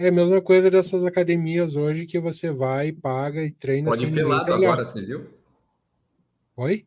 [0.00, 3.90] É a mesma coisa dessas academias hoje que você vai, paga e treina.
[3.90, 5.26] Pode ir pelado agora, você viu?
[6.56, 6.86] Oi?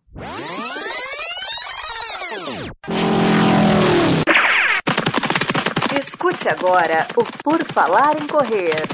[6.00, 8.86] Escute agora o Por Falar em Correr.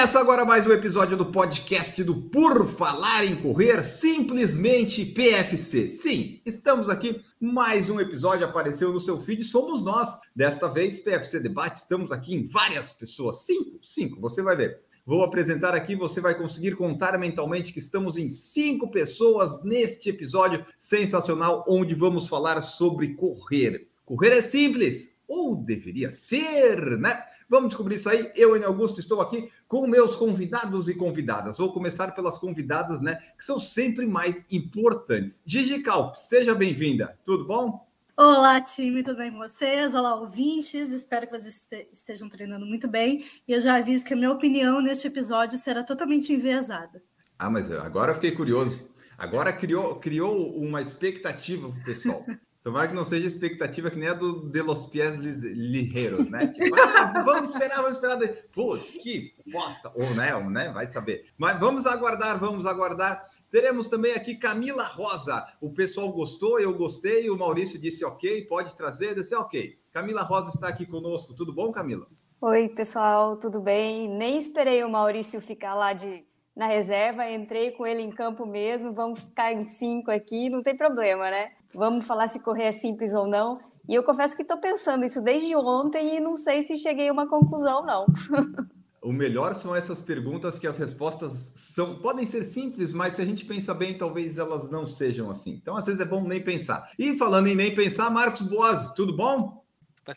[0.00, 5.88] Começa agora mais um episódio do podcast do Por Falar em Correr, simplesmente PFC.
[5.88, 10.18] Sim, estamos aqui, mais um episódio apareceu no seu feed, somos nós.
[10.34, 14.80] Desta vez, PFC Debate, estamos aqui em várias pessoas, cinco, cinco, você vai ver.
[15.04, 20.64] Vou apresentar aqui, você vai conseguir contar mentalmente que estamos em cinco pessoas neste episódio
[20.78, 23.86] sensacional, onde vamos falar sobre correr.
[24.06, 27.22] Correr é simples, ou deveria ser, né?
[27.50, 28.30] Vamos descobrir isso aí.
[28.36, 31.58] Eu, Enio Augusto, estou aqui com meus convidados e convidadas.
[31.58, 33.16] Vou começar pelas convidadas, né?
[33.36, 35.42] Que são sempre mais importantes.
[35.44, 37.18] Gigi Calp, seja bem-vinda.
[37.24, 37.84] Tudo bom?
[38.16, 39.96] Olá, time, tudo bem com vocês?
[39.96, 40.90] Olá, ouvintes.
[40.90, 43.24] Espero que vocês estejam treinando muito bem.
[43.48, 47.02] E eu já aviso que a minha opinião neste episódio será totalmente enviesada.
[47.36, 48.88] Ah, mas agora eu fiquei curioso.
[49.18, 52.24] Agora criou, criou uma expectativa para o pessoal.
[52.62, 56.48] Tomara que não seja expectativa que nem a do De Los Pies Ligeros, né?
[56.52, 58.18] Tipo, ah, vamos esperar, vamos esperar.
[58.52, 59.90] Putz, que bosta.
[59.94, 61.26] Ou né, ou, né, vai saber.
[61.38, 63.26] Mas vamos aguardar, vamos aguardar.
[63.50, 65.46] Teremos também aqui Camila Rosa.
[65.60, 67.30] O pessoal gostou, eu gostei.
[67.30, 69.14] O Maurício disse ok, pode trazer.
[69.14, 69.78] Disse ok.
[69.90, 71.34] Camila Rosa está aqui conosco.
[71.34, 72.06] Tudo bom, Camila?
[72.42, 74.08] Oi, pessoal, tudo bem?
[74.08, 78.92] Nem esperei o Maurício ficar lá de na reserva, entrei com ele em campo mesmo,
[78.92, 81.52] vamos ficar em cinco aqui, não tem problema, né?
[81.74, 83.60] Vamos falar se correr é simples ou não.
[83.88, 87.12] E eu confesso que estou pensando isso desde ontem e não sei se cheguei a
[87.12, 88.06] uma conclusão, não.
[89.02, 93.24] O melhor são essas perguntas que as respostas são podem ser simples, mas se a
[93.24, 95.52] gente pensa bem, talvez elas não sejam assim.
[95.52, 96.90] Então, às vezes é bom nem pensar.
[96.98, 99.64] E falando em nem pensar, Marcos Boas, tudo bom?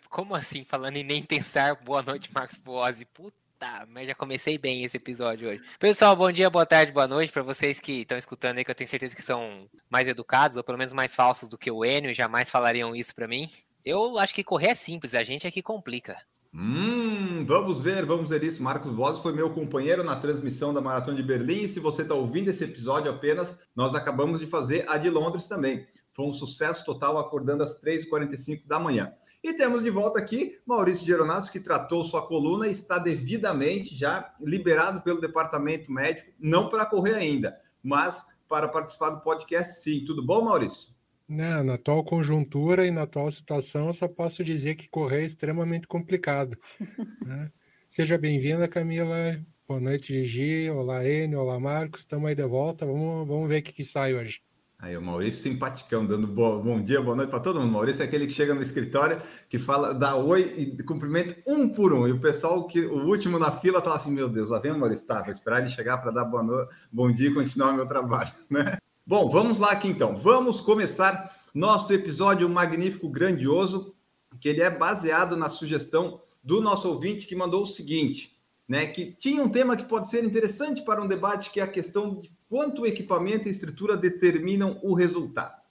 [0.10, 0.66] Como assim?
[0.66, 3.02] Falando em nem pensar, boa noite, Marcos Boas.
[3.14, 5.64] Puta Tá, mas já comecei bem esse episódio hoje.
[5.80, 8.76] Pessoal, bom dia, boa tarde, boa noite para vocês que estão escutando aí, que eu
[8.76, 12.14] tenho certeza que são mais educados, ou pelo menos mais falsos do que o Enio,
[12.14, 13.50] jamais falariam isso para mim.
[13.86, 16.18] Eu acho que correr é simples, a gente é que complica.
[16.54, 18.62] Hum, vamos ver, vamos ver isso.
[18.62, 21.64] Marcos Boas foi meu companheiro na transmissão da Maratona de Berlim.
[21.64, 25.48] E se você está ouvindo esse episódio apenas, nós acabamos de fazer a de Londres
[25.48, 25.88] também.
[26.12, 29.14] Foi um sucesso total, acordando às 3h45 da manhã.
[29.44, 34.34] E temos de volta aqui Maurício Geronasso, que tratou sua coluna e está devidamente já
[34.40, 40.06] liberado pelo departamento médico, não para correr ainda, mas para participar do podcast, sim.
[40.06, 40.94] Tudo bom, Maurício?
[41.28, 45.88] Não, na atual conjuntura e na atual situação, só posso dizer que correr é extremamente
[45.88, 46.58] complicado.
[47.26, 47.52] né?
[47.90, 49.44] Seja bem-vinda, Camila.
[49.68, 50.70] Boa noite, Gigi.
[50.70, 51.42] Olá, Enio.
[51.42, 52.02] Olá, Marcos.
[52.02, 52.86] Estamos aí de volta.
[52.86, 54.42] Vamos, vamos ver o que, que sai hoje.
[54.84, 57.72] Aí o Maurício simpaticão, dando bo bom dia, boa noite para todo mundo.
[57.72, 61.94] Maurício é aquele que chega no escritório, que fala, dá oi e cumprimenta um por
[61.94, 62.06] um.
[62.06, 64.78] E o pessoal, que o último na fila, tá assim, meu Deus, lá vem o
[64.78, 67.76] Maurício, tá, vou esperar ele chegar para dar boa noite, bom dia e continuar o
[67.78, 68.78] meu trabalho, né?
[69.08, 70.18] Bom, vamos lá aqui então.
[70.18, 73.96] Vamos começar nosso episódio magnífico, grandioso,
[74.42, 78.33] que ele é baseado na sugestão do nosso ouvinte que mandou o seguinte,
[78.68, 81.68] né, que tinha um tema que pode ser interessante para um debate, que é a
[81.68, 85.62] questão de quanto equipamento e estrutura determinam o resultado.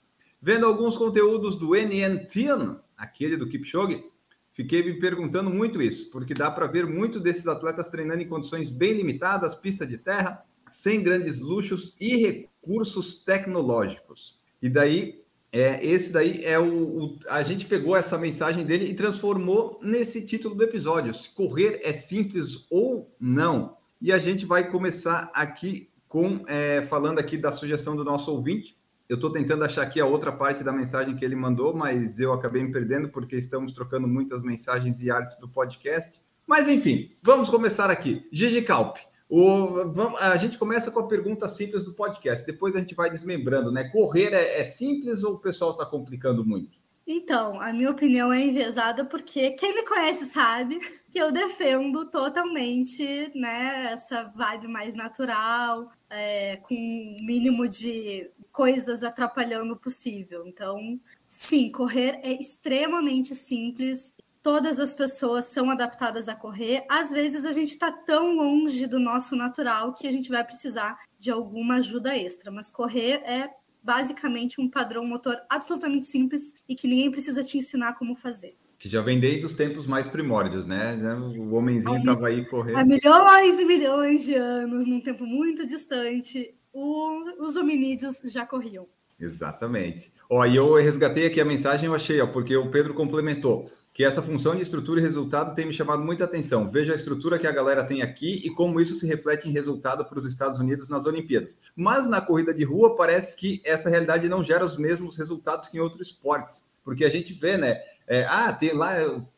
[0.41, 4.03] Vendo alguns conteúdos do NNTN, aquele do Kipchoge,
[4.51, 8.69] fiquei me perguntando muito isso, porque dá para ver muito desses atletas treinando em condições
[8.69, 14.39] bem limitadas, pista de terra, sem grandes luxos e recursos tecnológicos.
[14.61, 15.22] E daí,
[15.55, 20.25] é, esse daí é o, o, A gente pegou essa mensagem dele e transformou nesse
[20.25, 23.77] título do episódio: se correr é simples ou não.
[24.01, 28.75] E a gente vai começar aqui com é, falando aqui da sugestão do nosso ouvinte.
[29.07, 32.33] Eu estou tentando achar aqui a outra parte da mensagem que ele mandou, mas eu
[32.33, 36.19] acabei me perdendo porque estamos trocando muitas mensagens e artes do podcast.
[36.47, 38.27] Mas enfim, vamos começar aqui.
[38.31, 38.97] Gigi Calp,
[39.35, 43.09] o, vamos, a gente começa com a pergunta simples do podcast, depois a gente vai
[43.09, 43.89] desmembrando, né?
[43.89, 46.77] Correr é, é simples ou o pessoal está complicando muito?
[47.07, 53.31] Então, a minha opinião é enviesada porque quem me conhece sabe que eu defendo totalmente,
[53.33, 60.45] né, essa vibe mais natural, é, com o mínimo de coisas atrapalhando o possível.
[60.45, 64.13] Então, sim, correr é extremamente simples.
[64.43, 66.83] Todas as pessoas são adaptadas a correr.
[66.89, 70.99] Às vezes a gente está tão longe do nosso natural que a gente vai precisar
[71.17, 72.51] de alguma ajuda extra.
[72.51, 73.49] Mas correr é
[73.81, 78.57] basicamente um padrão motor absolutamente simples e que ninguém precisa te ensinar como fazer.
[78.77, 80.93] Que já vem desde os tempos mais primórdios, né?
[81.37, 82.79] O homenzinho estava aí correndo.
[82.79, 88.89] Há milhões e milhões de anos, num tempo muito distante, o, os hominídeos já corriam.
[89.17, 90.11] Exatamente.
[90.29, 94.03] Ó, e eu resgatei aqui a mensagem, eu achei, ó, porque o Pedro complementou que
[94.03, 96.67] essa função de estrutura e resultado tem me chamado muita atenção.
[96.67, 100.03] Veja a estrutura que a galera tem aqui e como isso se reflete em resultado
[100.03, 101.59] para os Estados Unidos nas Olimpíadas.
[101.75, 105.77] Mas na corrida de rua parece que essa realidade não gera os mesmos resultados que
[105.77, 107.79] em outros esportes, porque a gente vê, né?
[108.07, 108.95] É, ah, tem lá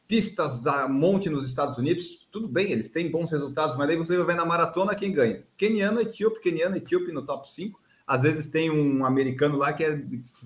[0.08, 4.16] pistas a monte nos Estados Unidos, tudo bem, eles têm bons resultados, mas aí você
[4.18, 5.44] vai ver na maratona quem ganha.
[5.58, 7.80] Keniano, etíope, keniano, etíope no top 5.
[8.08, 10.00] Às vezes tem um americano lá que é,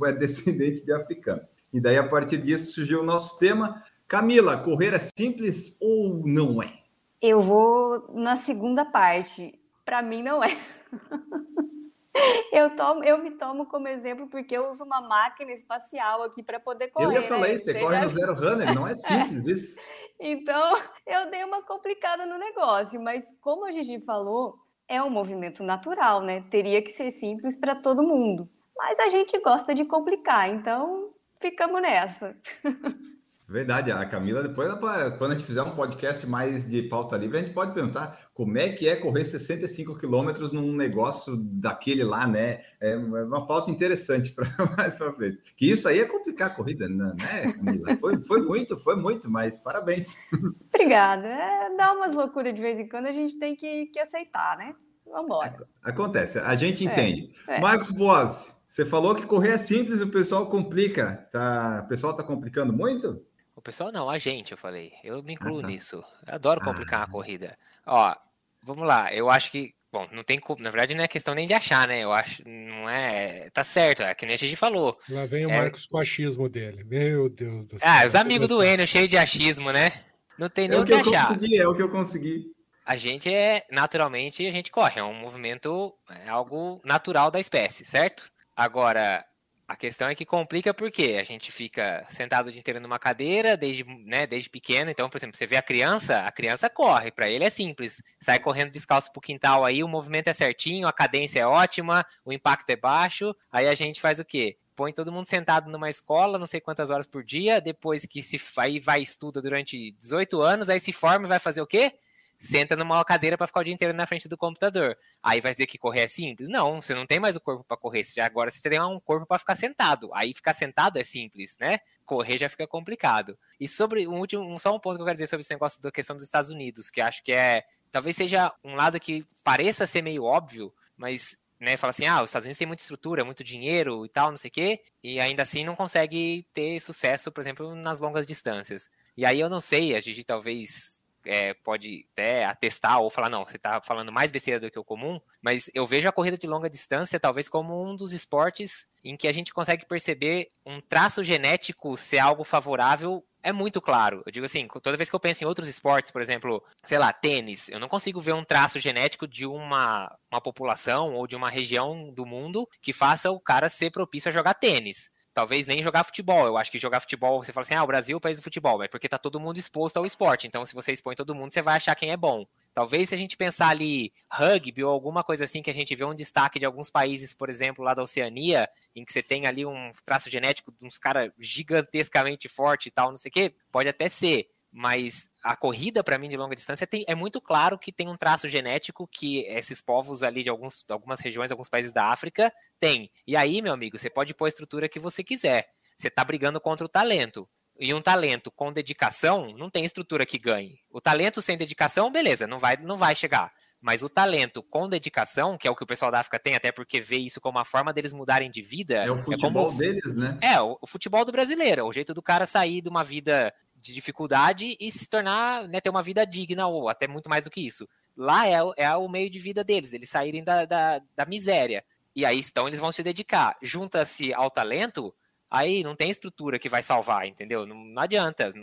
[0.06, 1.42] é descendente de africano.
[1.72, 6.64] E daí, a partir disso, surgiu o nosso tema, Camila, correr é simples ou não
[6.64, 6.80] é?
[7.22, 9.54] Eu vou na segunda parte.
[9.86, 10.50] Para mim, não é.
[12.52, 16.60] eu, tomo, eu me tomo como exemplo porque eu uso uma máquina espacial aqui para
[16.60, 17.06] poder correr.
[17.06, 17.54] Eu ia falar né?
[17.54, 19.52] isso, você, corre no zero runner, não é simples é.
[19.54, 19.80] isso.
[20.20, 24.56] Então, eu dei uma complicada no negócio, mas como a Gigi falou,
[24.88, 26.44] é um movimento natural, né?
[26.50, 28.50] Teria que ser simples para todo mundo.
[28.76, 32.36] Mas a gente gosta de complicar, então ficamos nessa.
[33.50, 34.72] Verdade, a Camila, depois,
[35.18, 38.56] quando a gente fizer um podcast mais de pauta livre, a gente pode perguntar como
[38.60, 42.62] é que é correr 65 quilômetros num negócio daquele lá, né?
[42.80, 44.48] É uma pauta interessante para
[44.78, 45.40] mais para frente.
[45.58, 47.98] Que isso aí é complicar a corrida, né, né, Camila?
[48.00, 50.16] Foi, foi muito, foi muito, mas parabéns.
[50.72, 51.28] Obrigada.
[51.28, 54.76] É, dá umas loucuras de vez em quando, a gente tem que, que aceitar, né?
[55.08, 55.68] Vamos embora.
[55.82, 57.34] Acontece, a gente é, entende.
[57.48, 57.60] É, é.
[57.60, 61.28] Marcos Boas, você falou que correr é simples, o pessoal complica.
[61.32, 63.28] Tá, o pessoal está complicando muito?
[63.60, 64.94] O pessoal não, a gente, eu falei.
[65.04, 65.68] Eu me incluo ah, tá.
[65.68, 66.02] nisso.
[66.26, 67.04] Eu adoro complicar ah.
[67.04, 67.58] a corrida.
[67.86, 68.16] Ó,
[68.64, 69.14] vamos lá.
[69.14, 69.76] Eu acho que.
[69.92, 70.40] Bom, não tem.
[70.60, 72.00] Na verdade, não é questão nem de achar, né?
[72.00, 72.42] Eu acho.
[72.48, 73.50] Não é.
[73.50, 74.98] Tá certo, é que nem a gente falou.
[75.10, 75.58] Lá vem o é...
[75.58, 76.86] Marcos com o achismo dele.
[76.86, 77.90] Meu Deus do céu.
[77.90, 79.92] Ah, os amigos do Enio, cheio de achismo, né?
[80.38, 81.28] Não tem nem é o que, que achar.
[81.28, 82.46] Consegui, é o que eu consegui.
[82.86, 85.02] A gente é, naturalmente, a gente corre.
[85.02, 88.32] É um movimento, é algo natural da espécie, certo?
[88.56, 89.26] Agora,
[89.70, 93.56] a questão é que complica porque a gente fica sentado o dia inteiro numa cadeira,
[93.56, 94.90] desde, né, desde pequeno.
[94.90, 98.02] Então, por exemplo, você vê a criança, a criança corre, para ele é simples.
[98.20, 102.34] Sai correndo descalço pro quintal aí, o movimento é certinho, a cadência é ótima, o
[102.34, 103.36] impacto é baixo.
[103.52, 104.58] Aí a gente faz o quê?
[104.76, 108.42] Põe todo mundo sentado numa escola, não sei quantas horas por dia, depois que se
[108.58, 111.94] aí vai estuda durante 18 anos, aí se forma e vai fazer o quê?
[112.40, 114.98] Senta numa cadeira para ficar o dia inteiro na frente do computador.
[115.22, 116.48] Aí vai dizer que correr é simples?
[116.50, 118.04] Não, você não tem mais o corpo para correr.
[118.06, 120.10] Já, agora você tem um corpo para ficar sentado.
[120.14, 121.80] Aí ficar sentado é simples, né?
[122.06, 123.38] Correr já fica complicado.
[123.60, 125.92] E sobre um último, só um ponto que eu quero dizer sobre esse negócio da
[125.92, 130.02] questão dos Estados Unidos, que acho que é talvez seja um lado que pareça ser
[130.02, 134.06] meio óbvio, mas né, fala assim, ah, os Estados Unidos têm muita estrutura, muito dinheiro
[134.06, 137.76] e tal, não sei o quê, e ainda assim não consegue ter sucesso, por exemplo,
[137.76, 138.90] nas longas distâncias.
[139.18, 143.46] E aí eu não sei, a Gigi talvez é, pode até atestar ou falar, não,
[143.46, 146.48] você está falando mais besteira do que o comum, mas eu vejo a corrida de
[146.48, 151.24] longa distância talvez como um dos esportes em que a gente consegue perceber um traço
[151.24, 154.22] genético ser algo favorável é muito claro.
[154.26, 157.14] Eu digo assim, toda vez que eu penso em outros esportes, por exemplo, sei lá,
[157.14, 161.50] tênis, eu não consigo ver um traço genético de uma, uma população ou de uma
[161.50, 166.04] região do mundo que faça o cara ser propício a jogar tênis talvez nem jogar
[166.04, 166.46] futebol.
[166.46, 168.44] Eu acho que jogar futebol, você fala assim, ah, o Brasil é o país do
[168.44, 170.48] futebol, é porque tá todo mundo exposto ao esporte.
[170.48, 172.46] Então, se você expõe todo mundo, você vai achar quem é bom.
[172.74, 176.04] Talvez se a gente pensar ali rugby ou alguma coisa assim que a gente vê
[176.04, 179.66] um destaque de alguns países, por exemplo, lá da Oceania, em que você tem ali
[179.66, 183.88] um traço genético de uns caras gigantescamente forte e tal, não sei o quê, pode
[183.88, 187.92] até ser mas a corrida para mim de longa distância tem, é muito claro que
[187.92, 192.06] tem um traço genético que esses povos ali de alguns, algumas regiões, alguns países da
[192.06, 193.12] África têm.
[193.26, 195.70] E aí, meu amigo, você pode pôr a estrutura que você quiser.
[195.98, 197.50] Você está brigando contra o talento.
[197.80, 200.80] E um talento com dedicação não tem estrutura que ganhe.
[200.90, 203.52] O talento sem dedicação, beleza, não vai, não vai chegar.
[203.82, 206.72] Mas o talento com dedicação, que é o que o pessoal da África tem, até
[206.72, 208.96] porque vê isso como uma forma deles mudarem de vida.
[208.96, 210.38] É o futebol é como, deles, né?
[210.42, 211.86] É, o, o, futebol do brasileiro.
[211.86, 215.90] O jeito do cara sair de uma vida de dificuldade e se tornar, né, ter
[215.90, 217.88] uma vida digna, ou até muito mais do que isso.
[218.16, 221.84] Lá é, é o meio de vida deles, eles saírem da, da, da miséria.
[222.16, 223.58] E aí então eles vão se dedicar.
[223.62, 225.14] Junta-se ao talento,
[225.50, 227.66] aí não tem estrutura que vai salvar, entendeu?
[227.66, 228.54] Não, não adianta.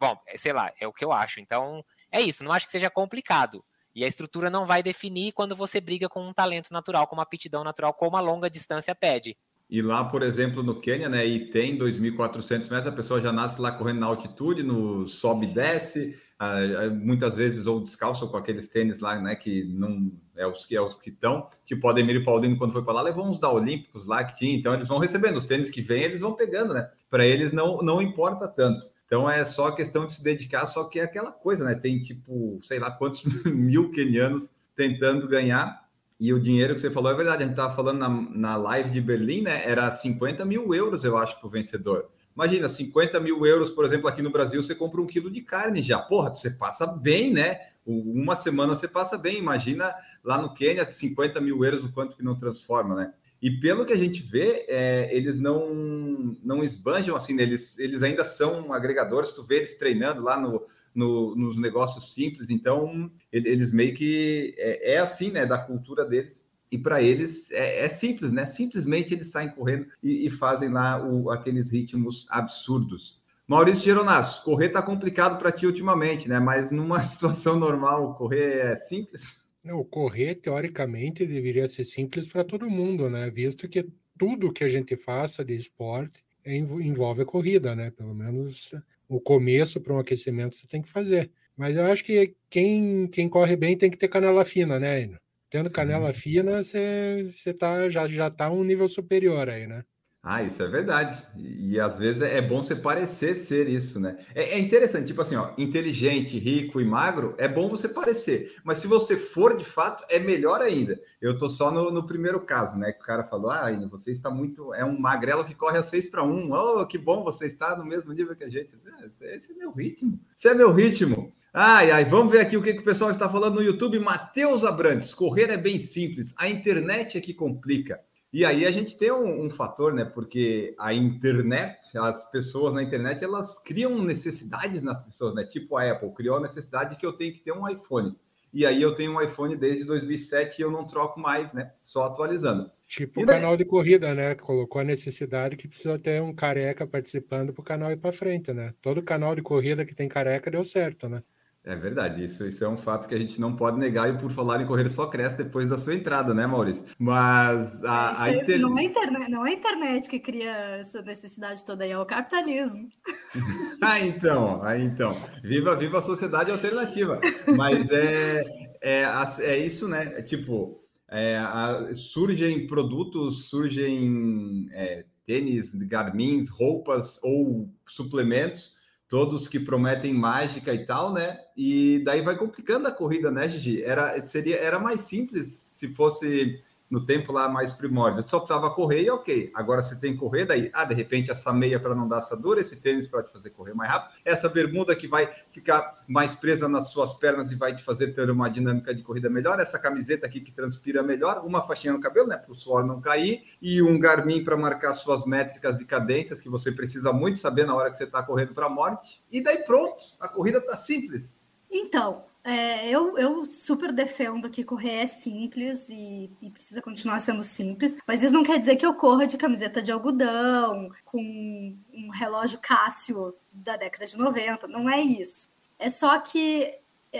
[0.00, 1.40] Bom, é, sei lá, é o que eu acho.
[1.40, 3.64] Então, é isso, não acho que seja complicado.
[3.94, 7.22] E a estrutura não vai definir quando você briga com um talento natural, com uma
[7.22, 9.36] aptidão natural, como a longa distância pede.
[9.72, 13.58] E lá, por exemplo, no Quênia, né, e tem 2.400 metros, a pessoa já nasce
[13.58, 18.68] lá correndo na altitude, no sobe e desce, ah, muitas vezes ou descalço com aqueles
[18.68, 22.58] tênis lá, né, que não é os que é os que estão, tipo Ademir Paulino
[22.58, 25.38] quando foi para lá, levou uns da Olímpicos lá que tinha, então eles vão recebendo
[25.38, 26.90] os tênis que vêm, eles vão pegando, né?
[27.08, 28.86] Para eles não não importa tanto.
[29.06, 31.74] Então é só questão de se dedicar, só que é aquela coisa, né?
[31.76, 35.81] Tem tipo, sei lá quantos mil quenianos tentando ganhar.
[36.22, 37.42] E o dinheiro que você falou é verdade.
[37.42, 39.68] A gente estava falando na, na live de Berlim, né?
[39.68, 42.08] Era 50 mil euros, eu acho, para o vencedor.
[42.36, 45.82] Imagina, 50 mil euros, por exemplo, aqui no Brasil, você compra um quilo de carne
[45.82, 45.98] já.
[45.98, 47.58] Porra, você passa bem, né?
[47.84, 49.36] Uma semana você passa bem.
[49.36, 53.12] Imagina lá no Quênia, 50 mil euros, o quanto que não transforma, né?
[53.42, 58.22] E pelo que a gente vê, é, eles não, não esbanjam assim, eles, eles ainda
[58.22, 60.64] são agregadores, tu vê eles treinando lá no,
[60.94, 66.46] no, nos negócios simples, então eles meio que é, é assim, né, da cultura deles.
[66.70, 68.46] E para eles é, é, simples, né?
[68.46, 73.20] Simplesmente eles saem correndo e, e fazem lá o, aqueles ritmos absurdos.
[73.46, 76.40] Maurício Geronasso, correr está complicado para ti ultimamente, né?
[76.40, 79.36] Mas numa situação normal, correr é simples?
[79.64, 83.30] O correr, teoricamente, deveria ser simples para todo mundo, né?
[83.30, 83.86] Visto que
[84.18, 87.90] tudo que a gente faça de esporte envolve a corrida, né?
[87.90, 88.74] Pelo menos
[89.16, 91.30] o começo para um aquecimento você tem que fazer.
[91.56, 95.10] Mas eu acho que quem, quem corre bem tem que ter canela fina, né?
[95.50, 99.84] Tendo canela fina, você, você tá, já, já tá um nível superior aí, né?
[100.24, 101.20] Ah, isso é verdade.
[101.36, 104.16] E, e, às vezes é bom você parecer ser isso, né?
[104.36, 108.54] É, é, interessante, tipo assim, ó, inteligente, rico e magro, é bom você parecer.
[108.62, 111.00] Mas se você for de fato, é melhor ainda.
[111.20, 112.92] Eu tô só no, no primeiro caso, né?
[112.92, 114.72] Que o cara falou: ah, você está muito.
[114.74, 116.52] É um magrelo que corre a 6 para 1.
[116.52, 118.76] Oh, que bom, você está no mesmo nível que a gente.
[119.22, 120.20] Esse é meu ritmo.
[120.38, 121.32] Esse é meu ritmo.
[121.52, 123.98] Ai, ai, vamos ver aqui o que, que o pessoal está falando no YouTube.
[123.98, 128.00] Matheus Abrantes, correr é bem simples, a internet é que complica.
[128.32, 130.06] E aí a gente tem um, um, fator, né?
[130.06, 135.44] Porque a internet, as pessoas na internet, elas criam necessidades nas pessoas, né?
[135.44, 138.16] Tipo a Apple criou a necessidade que eu tenho que ter um iPhone.
[138.50, 141.72] E aí eu tenho um iPhone desde 2007 e eu não troco mais, né?
[141.82, 142.70] Só atualizando.
[142.86, 144.34] Tipo o canal de corrida, né?
[144.34, 148.52] Colocou a necessidade que precisa ter um careca participando para o canal ir para frente,
[148.52, 148.74] né?
[148.80, 151.22] Todo canal de corrida que tem careca deu certo, né?
[151.64, 154.32] É verdade, isso, isso é um fato que a gente não pode negar e por
[154.32, 156.86] falar em correr só cresce depois da sua entrada, né, Maurício?
[156.98, 158.58] Mas a, a inter...
[158.58, 160.50] não, é internet, não é a internet que cria
[160.80, 162.88] essa necessidade toda aí, é o capitalismo.
[163.80, 165.16] ah, então, aí então.
[165.44, 167.20] Viva, viva a sociedade alternativa.
[167.56, 168.42] Mas é,
[168.82, 169.04] é,
[169.42, 170.14] é isso, né?
[170.16, 178.81] É tipo, é, a, surgem produtos, surgem é, tênis, garmins, roupas ou suplementos
[179.12, 181.38] todos que prometem mágica e tal, né?
[181.54, 183.82] E daí vai complicando a corrida, né, Gigi?
[183.82, 186.62] Era, seria, era mais simples se fosse
[186.92, 188.22] no tempo lá mais primórdio.
[188.28, 189.50] Só precisava correr e ok.
[189.54, 192.60] Agora você tem que correr, daí, ah, de repente essa meia para não dar assadura,
[192.60, 196.68] esse tênis para te fazer correr mais rápido, essa bermuda que vai ficar mais presa
[196.68, 200.26] nas suas pernas e vai te fazer ter uma dinâmica de corrida melhor, essa camiseta
[200.26, 203.80] aqui que transpira melhor, uma faixinha no cabelo, né, para o suor não cair, e
[203.80, 207.90] um Garmin para marcar suas métricas e cadências que você precisa muito saber na hora
[207.90, 209.24] que você está correndo para a morte.
[209.30, 211.40] E daí pronto, a corrida está simples.
[211.70, 217.44] Então, é, eu, eu super defendo que correr é simples e, e, precisa continuar sendo
[217.44, 222.10] simples, mas isso não quer dizer que eu corra de camiseta de algodão, com um
[222.10, 225.48] relógio Cássio da década de 90, não é isso.
[225.78, 226.78] É só que,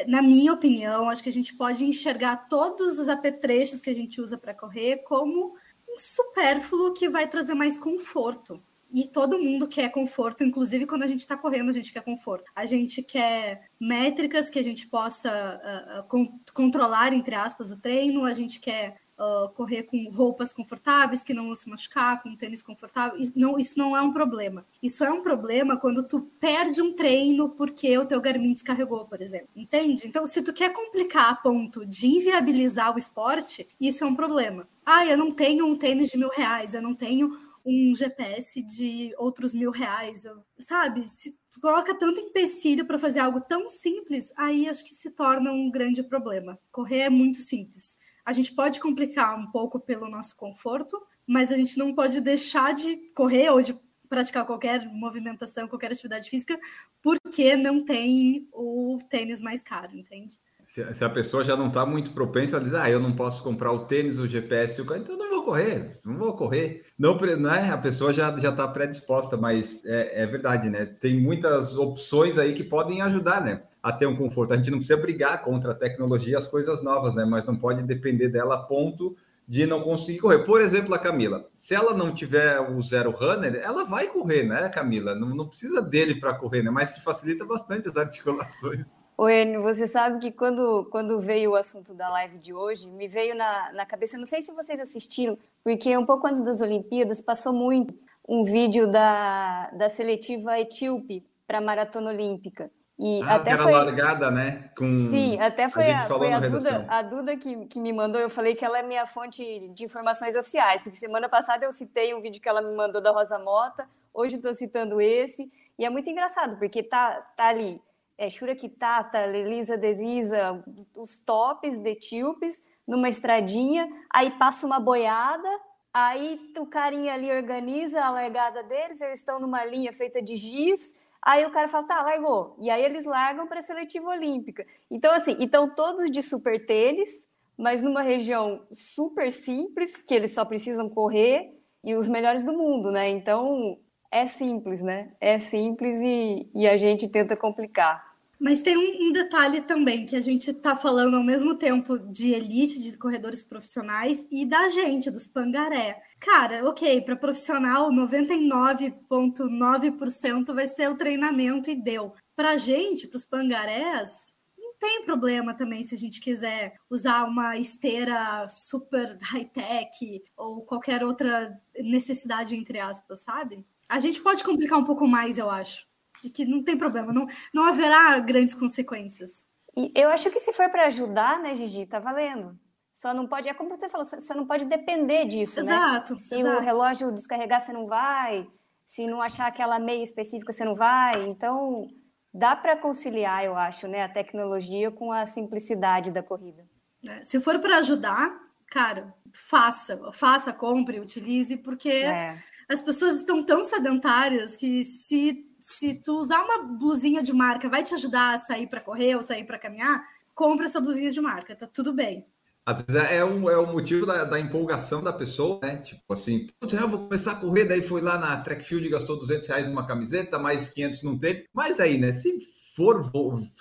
[0.09, 4.21] na minha opinião, acho que a gente pode enxergar todos os apetrechos que a gente
[4.21, 5.55] usa para correr como
[5.89, 8.61] um supérfluo que vai trazer mais conforto.
[8.93, 12.51] E todo mundo quer conforto, inclusive quando a gente está correndo, a gente quer conforto.
[12.55, 18.35] A gente quer métricas que a gente possa uh, controlar, entre aspas, o treino, a
[18.35, 22.63] gente quer uh, correr com roupas confortáveis, que não vão se machucar, com um tênis
[22.63, 23.19] confortável.
[23.19, 24.67] Isso não, isso não é um problema.
[24.83, 29.21] Isso é um problema quando tu perde um treino porque o teu Garmin descarregou, por
[29.21, 29.49] exemplo.
[29.55, 30.07] Entende?
[30.07, 34.69] Então, se tu quer complicar a ponto de inviabilizar o esporte, isso é um problema.
[34.85, 39.15] Ah, eu não tenho um tênis de mil reais, eu não tenho um GPS de
[39.17, 40.25] outros mil reais,
[40.59, 41.09] sabe?
[41.09, 45.71] Se coloca tanto empecilho para fazer algo tão simples, aí acho que se torna um
[45.71, 46.59] grande problema.
[46.71, 47.99] Correr é muito simples.
[48.25, 52.75] A gente pode complicar um pouco pelo nosso conforto, mas a gente não pode deixar
[52.75, 53.79] de correr ou de
[54.09, 56.59] praticar qualquer movimentação, qualquer atividade física,
[57.01, 60.39] porque não tem o tênis mais caro, entende?
[60.73, 63.43] Se, se a pessoa já não está muito propensa a dizer, ah, eu não posso
[63.43, 66.87] comprar o tênis, o GPS, o então não vou correr, não vou correr.
[66.99, 70.87] Não, não é, a pessoa já já está predisposta, mas é, é verdade, né?
[70.87, 73.65] Tem muitas opções aí que podem ajudar, né?
[73.83, 74.55] A ter um conforto.
[74.55, 77.27] A gente não precisa brigar contra a tecnologia, as coisas novas, né?
[77.27, 79.15] Mas não pode depender dela a ponto
[79.47, 80.39] de não conseguir correr.
[80.39, 84.71] Por exemplo, a Camila, se ela não tiver o zero runner, ela vai correr, né,
[84.71, 85.15] Camila?
[85.15, 86.71] Não, não precisa dele para correr, né?
[86.71, 89.02] Mas facilita bastante as articulações.
[89.23, 93.07] O Enio, você sabe que quando, quando veio o assunto da live de hoje, me
[93.07, 97.23] veio na, na cabeça, não sei se vocês assistiram, porque um pouco antes das Olimpíadas
[97.23, 97.95] passou muito
[98.29, 102.69] um vídeo da, da seletiva etíope para a maratona olímpica.
[102.99, 103.71] E ah, até foi...
[103.71, 104.73] largada, né?
[104.77, 105.09] Com...
[105.09, 108.21] Sim, até foi a, a, foi a Duda, a Duda que, que me mandou.
[108.21, 112.13] Eu falei que ela é minha fonte de informações oficiais, porque semana passada eu citei
[112.13, 115.49] um vídeo que ela me mandou da Rosa Mota, hoje estou citando esse,
[115.79, 117.81] e é muito engraçado, porque tá, tá ali
[118.17, 120.63] é, Shura Kitata, Lelisa Desisa,
[120.95, 125.49] os tops de etíopes, numa estradinha, aí passa uma boiada,
[125.93, 130.95] aí o carinha ali organiza a largada deles, eles estão numa linha feita de giz,
[131.21, 132.57] aí o cara fala, tá, largou.
[132.61, 134.67] E aí eles largam para a seletiva olímpica.
[134.91, 140.45] Então, assim, então todos de super tênis, mas numa região super simples, que eles só
[140.45, 143.09] precisam correr, e os melhores do mundo, né?
[143.09, 143.79] Então,
[144.13, 145.11] é simples, né?
[145.19, 148.13] É simples e, e a gente tenta complicar.
[148.39, 152.33] Mas tem um, um, detalhe também que a gente está falando ao mesmo tempo de
[152.33, 156.03] elite, de corredores profissionais e da gente, dos pangaré.
[156.21, 162.13] Cara, ok, para profissional, 99,9% vai ser o treinamento e deu.
[162.35, 164.11] Para gente, para os pangarés,
[164.59, 171.05] não tem problema também se a gente quiser usar uma esteira super high-tech ou qualquer
[171.05, 173.65] outra necessidade, entre aspas, sabe?
[173.93, 175.87] A gente pode complicar um pouco mais, eu acho
[176.23, 179.47] de que não tem problema, não, não haverá grandes consequências.
[179.77, 182.57] E eu acho que se for para ajudar, né, Gigi, tá valendo.
[182.93, 186.21] Só não pode, é como você falou, você não pode depender disso, exato, né?
[186.21, 186.61] Se exato.
[186.61, 188.47] o relógio descarregar, você não vai.
[188.87, 191.27] Se não achar aquela meia específica, você não vai.
[191.27, 191.89] Então,
[192.33, 196.65] dá para conciliar, eu acho, né, a tecnologia com a simplicidade da corrida.
[197.09, 198.39] É, se for para ajudar,
[198.73, 202.39] cara, faça, faça, compre, utilize, porque é.
[202.67, 207.85] as pessoas estão tão sedentárias que se se tu usar uma blusinha de marca vai
[207.85, 210.03] te ajudar a sair para correr ou sair para caminhar,
[210.35, 212.25] compra essa blusinha de marca, tá tudo bem.
[212.67, 215.77] Às vezes é, um, é o motivo da, da, empolgação da pessoa, né?
[215.77, 219.21] Tipo assim, eu vou começar a correr, daí foi lá na track field e gastou
[219.21, 221.45] 200 reais numa camiseta, mais 500 num tênis.
[221.55, 222.13] Mas aí, né?
[222.13, 222.41] Se
[222.75, 223.09] for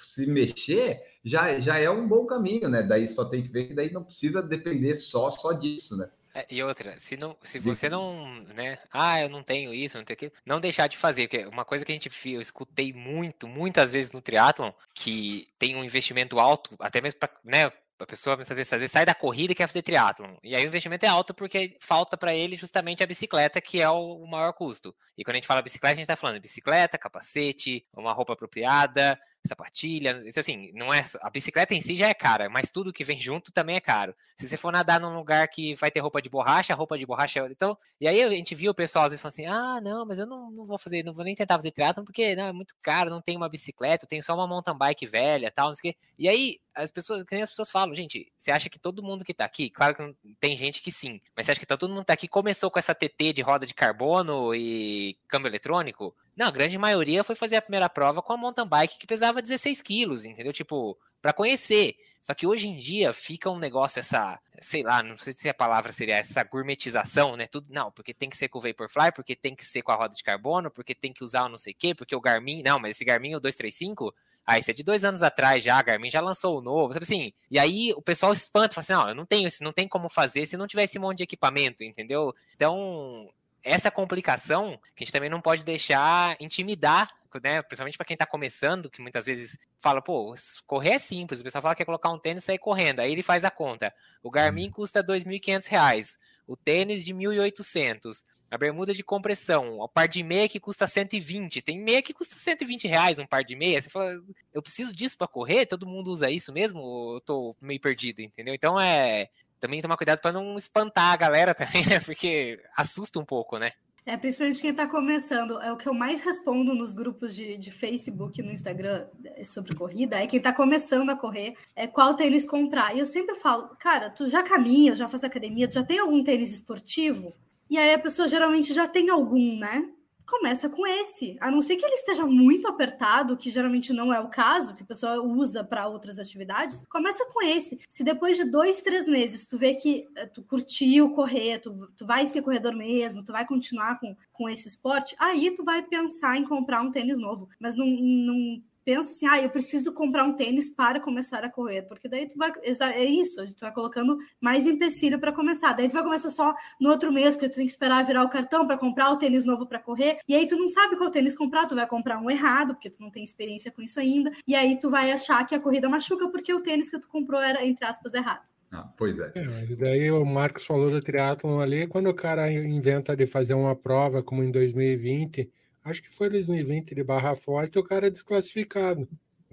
[0.03, 2.83] se mexer, já, já é um bom caminho, né?
[2.83, 6.09] Daí só tem que ver que daí não precisa depender só, só disso, né?
[6.33, 10.05] É, e outra, se, não, se você não, né, ah, eu não tenho isso, não
[10.05, 13.49] tenho aquilo, não deixar de fazer, porque uma coisa que a gente eu escutei muito,
[13.49, 18.35] muitas vezes no triatlon, que tem um investimento alto, até mesmo para, né, a pessoa
[18.39, 20.35] às vezes, às vezes sai da corrida e quer fazer triatlon.
[20.43, 23.89] E aí o investimento é alto porque falta para ele justamente a bicicleta, que é
[23.89, 24.95] o, maior custo.
[25.17, 29.19] E quando a gente fala bicicleta, a gente está falando bicicleta, capacete, uma roupa apropriada,
[29.47, 33.03] sapatilha, isso assim, não é a bicicleta em si já é cara, mas tudo que
[33.03, 34.15] vem junto também é caro.
[34.37, 37.47] Se você for nadar num lugar que vai ter roupa de borracha, roupa de borracha,
[37.49, 40.19] então, e aí a gente viu o pessoal às vezes falando assim: "Ah, não, mas
[40.19, 42.75] eu não, não vou fazer, não vou nem tentar fazer triatlon porque não, é muito
[42.81, 45.93] caro, não tenho uma bicicleta, tenho só uma mountain bike velha, tal, não sei o
[45.93, 45.99] quê".
[46.19, 49.25] E aí as pessoas, que nem as pessoas falam, gente, você acha que todo mundo
[49.25, 51.93] que tá aqui, claro que tem gente que sim, mas você acha que tá, todo
[51.93, 56.15] mundo tá aqui começou com essa TT de roda de carbono e câmbio eletrônico?
[56.35, 59.41] Não, a grande maioria foi fazer a primeira prova com a mountain bike que pesava
[59.41, 60.53] 16 quilos, entendeu?
[60.53, 61.95] Tipo, para conhecer.
[62.21, 65.53] Só que hoje em dia fica um negócio, essa, sei lá, não sei se a
[65.53, 67.47] palavra seria essa gourmetização, né?
[67.47, 69.95] Tudo, não, porque tem que ser com o Vaporfly, porque tem que ser com a
[69.95, 72.61] roda de carbono, porque tem que usar o não sei o quê, porque o Garmin,
[72.61, 74.13] não, mas esse Garmin, o 235,
[74.45, 77.05] ah, esse é de dois anos atrás já, a Garmin já lançou o novo, sabe
[77.05, 77.33] assim?
[77.49, 80.45] E aí o pessoal espanta, fala assim, não, eu não tenho, não tem como fazer
[80.45, 82.35] se não tiver esse monte de equipamento, entendeu?
[82.55, 83.31] Então,
[83.63, 87.61] essa complicação que a gente também não pode deixar intimidar, né?
[87.61, 90.33] Principalmente para quem está começando, que muitas vezes fala, pô,
[90.65, 93.11] correr é simples, o pessoal fala que é colocar um tênis e sair correndo, aí
[93.11, 93.93] ele faz a conta.
[94.23, 94.71] O Garmin uhum.
[94.71, 96.17] custa R$ 2.500,
[96.47, 100.85] o tênis de R$ 1.800, a bermuda de compressão, o par de meia que custa
[100.85, 104.21] 120, tem meia que custa 120 reais um par de meia, você fala,
[104.53, 105.65] eu preciso disso para correr?
[105.65, 107.13] Todo mundo usa isso mesmo?
[107.15, 108.53] eu tô meio perdido, entendeu?
[108.53, 109.29] Então é
[109.61, 111.99] também tomar cuidado para não espantar a galera também, né?
[112.01, 113.71] Porque assusta um pouco, né?
[114.03, 115.61] É, principalmente quem está começando.
[115.61, 119.75] É o que eu mais respondo nos grupos de, de Facebook no Instagram é sobre
[119.75, 122.95] corrida, é quem está começando a correr, é qual tênis comprar.
[122.95, 126.23] E eu sempre falo, cara, tu já caminha, já faz academia, tu já tem algum
[126.23, 127.33] tênis esportivo?
[127.69, 129.87] E aí a pessoa geralmente já tem algum, né?
[130.31, 131.35] Começa com esse.
[131.41, 134.83] A não ser que ele esteja muito apertado, que geralmente não é o caso, que
[134.83, 137.77] a pessoa usa para outras atividades, começa com esse.
[137.89, 142.05] Se depois de dois, três meses tu vê que eh, tu curtiu correr, tu, tu
[142.05, 146.37] vai ser corredor mesmo, tu vai continuar com, com esse esporte, aí tu vai pensar
[146.37, 147.49] em comprar um tênis novo.
[147.59, 151.83] Mas não, não pensa assim, ah, eu preciso comprar um tênis para começar a correr,
[151.83, 152.51] porque daí tu vai,
[152.93, 156.89] é isso, tu vai colocando mais empecilho para começar, daí tu vai começar só no
[156.89, 159.65] outro mês, que tu tem que esperar virar o cartão para comprar o tênis novo
[159.65, 162.73] para correr, e aí tu não sabe qual tênis comprar, tu vai comprar um errado,
[162.73, 165.59] porque tu não tem experiência com isso ainda, e aí tu vai achar que a
[165.59, 168.51] corrida machuca porque o tênis que tu comprou era, entre aspas, errado.
[168.71, 169.31] Ah, pois é.
[169.35, 173.75] é daí o Marcos falou do triatlon ali, quando o cara inventa de fazer uma
[173.75, 175.51] prova como em 2020,
[175.83, 179.07] acho que foi 2020 de Barra Forte, o cara é desclassificado.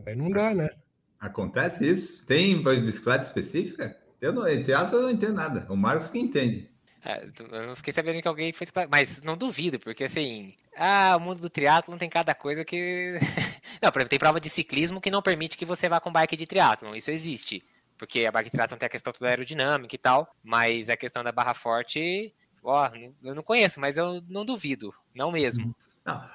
[0.06, 0.68] Aí não dá, né?
[1.20, 2.24] Acontece isso?
[2.26, 3.96] Tem bicicleta específica?
[4.20, 5.66] Eu não, em teatro eu não entendo nada.
[5.68, 6.70] O Marcos que entende.
[7.04, 7.24] É,
[7.68, 8.66] eu fiquei sabendo que alguém foi.
[8.90, 10.54] Mas não duvido, porque assim.
[10.76, 13.18] Ah, o mundo do triatlo tem cada coisa que.
[13.82, 16.36] não, por exemplo, tem prova de ciclismo que não permite que você vá com bike
[16.36, 16.94] de triatlo.
[16.94, 17.64] Isso existe.
[17.96, 20.32] Porque a bike de triatlo tem a questão toda aerodinâmica e tal.
[20.42, 22.34] Mas a questão da barra forte.
[22.62, 22.90] Ó,
[23.22, 24.92] eu não conheço, mas eu não duvido.
[25.14, 25.74] Não mesmo.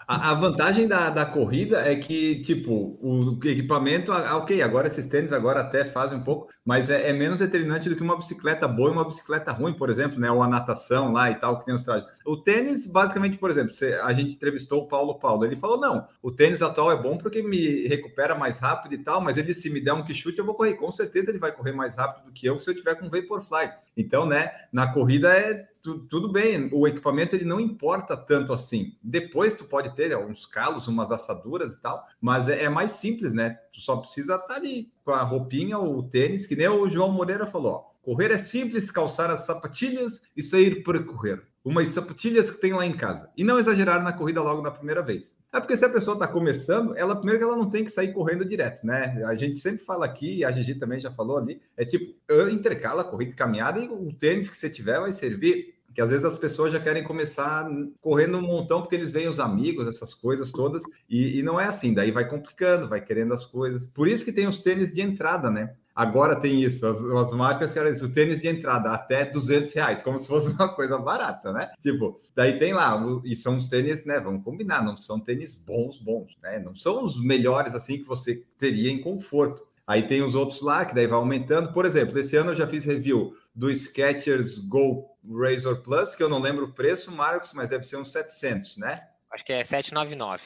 [0.07, 5.07] A, a, vantagem da, da corrida é que, tipo, o equipamento, ah, ok, agora esses
[5.07, 8.67] tênis agora até fazem um pouco, mas é, é, menos determinante do que uma bicicleta
[8.67, 10.29] boa e uma bicicleta ruim, por exemplo, né?
[10.29, 12.07] Ou a natação lá e tal, que tem os trajes.
[12.25, 16.07] O tênis, basicamente, por exemplo, você, a gente entrevistou o Paulo Paulo, ele falou: não,
[16.21, 19.69] o tênis atual é bom porque me recupera mais rápido e tal, mas ele, se
[19.69, 20.75] me der um que chute, eu vou correr.
[20.75, 23.71] Com certeza ele vai correr mais rápido do que eu se eu tiver com Vaporfly.
[23.97, 28.96] Então, né, na corrida é tudo bem, o equipamento ele não importa tanto assim.
[29.04, 33.34] Depois tu pode ter alguns calos, umas assaduras e tal, mas é, é mais simples,
[33.34, 33.60] né?
[33.74, 37.12] Tu só precisa estar tá ali com a roupinha, o tênis, que nem o João
[37.12, 41.43] Moreira falou, ó, correr é simples, calçar as sapatilhas e sair por correr.
[41.63, 43.30] Umas sapatilhas que tem lá em casa.
[43.38, 45.38] E não exagerar na corrida logo na primeira vez.
[45.54, 48.12] É porque se a pessoa está começando, ela primeiro que ela não tem que sair
[48.12, 49.22] correndo direto, né?
[49.26, 52.13] A gente sempre fala aqui, a Gigi também já falou ali, é tipo,
[52.52, 56.25] intercala corrida e caminhada e o tênis que você tiver vai servir que às vezes
[56.25, 57.69] as pessoas já querem começar
[58.01, 61.65] correndo um montão porque eles veem os amigos, essas coisas todas, e, e, não é
[61.65, 63.88] assim, daí vai complicando, vai querendo as coisas.
[63.88, 65.75] Por isso que tem os tênis de entrada, né?
[65.95, 70.17] Agora tem isso, as, as marcas que o tênis de entrada até 200 reais, como
[70.17, 71.71] se fosse uma coisa barata, né?
[71.82, 74.19] Tipo, daí tem lá, e são os tênis, né?
[74.19, 76.58] Vamos combinar, não são tênis bons, bons, né?
[76.58, 79.63] Não são os melhores assim que você teria em conforto.
[79.86, 81.73] Aí tem os outros lá, que daí vai aumentando.
[81.73, 86.30] Por exemplo, esse ano eu já fiz review do Skechers Go Razor Plus, que eu
[86.30, 89.08] não lembro o preço, Marcos, mas deve ser uns 700, né?
[89.32, 90.44] Acho que é 799.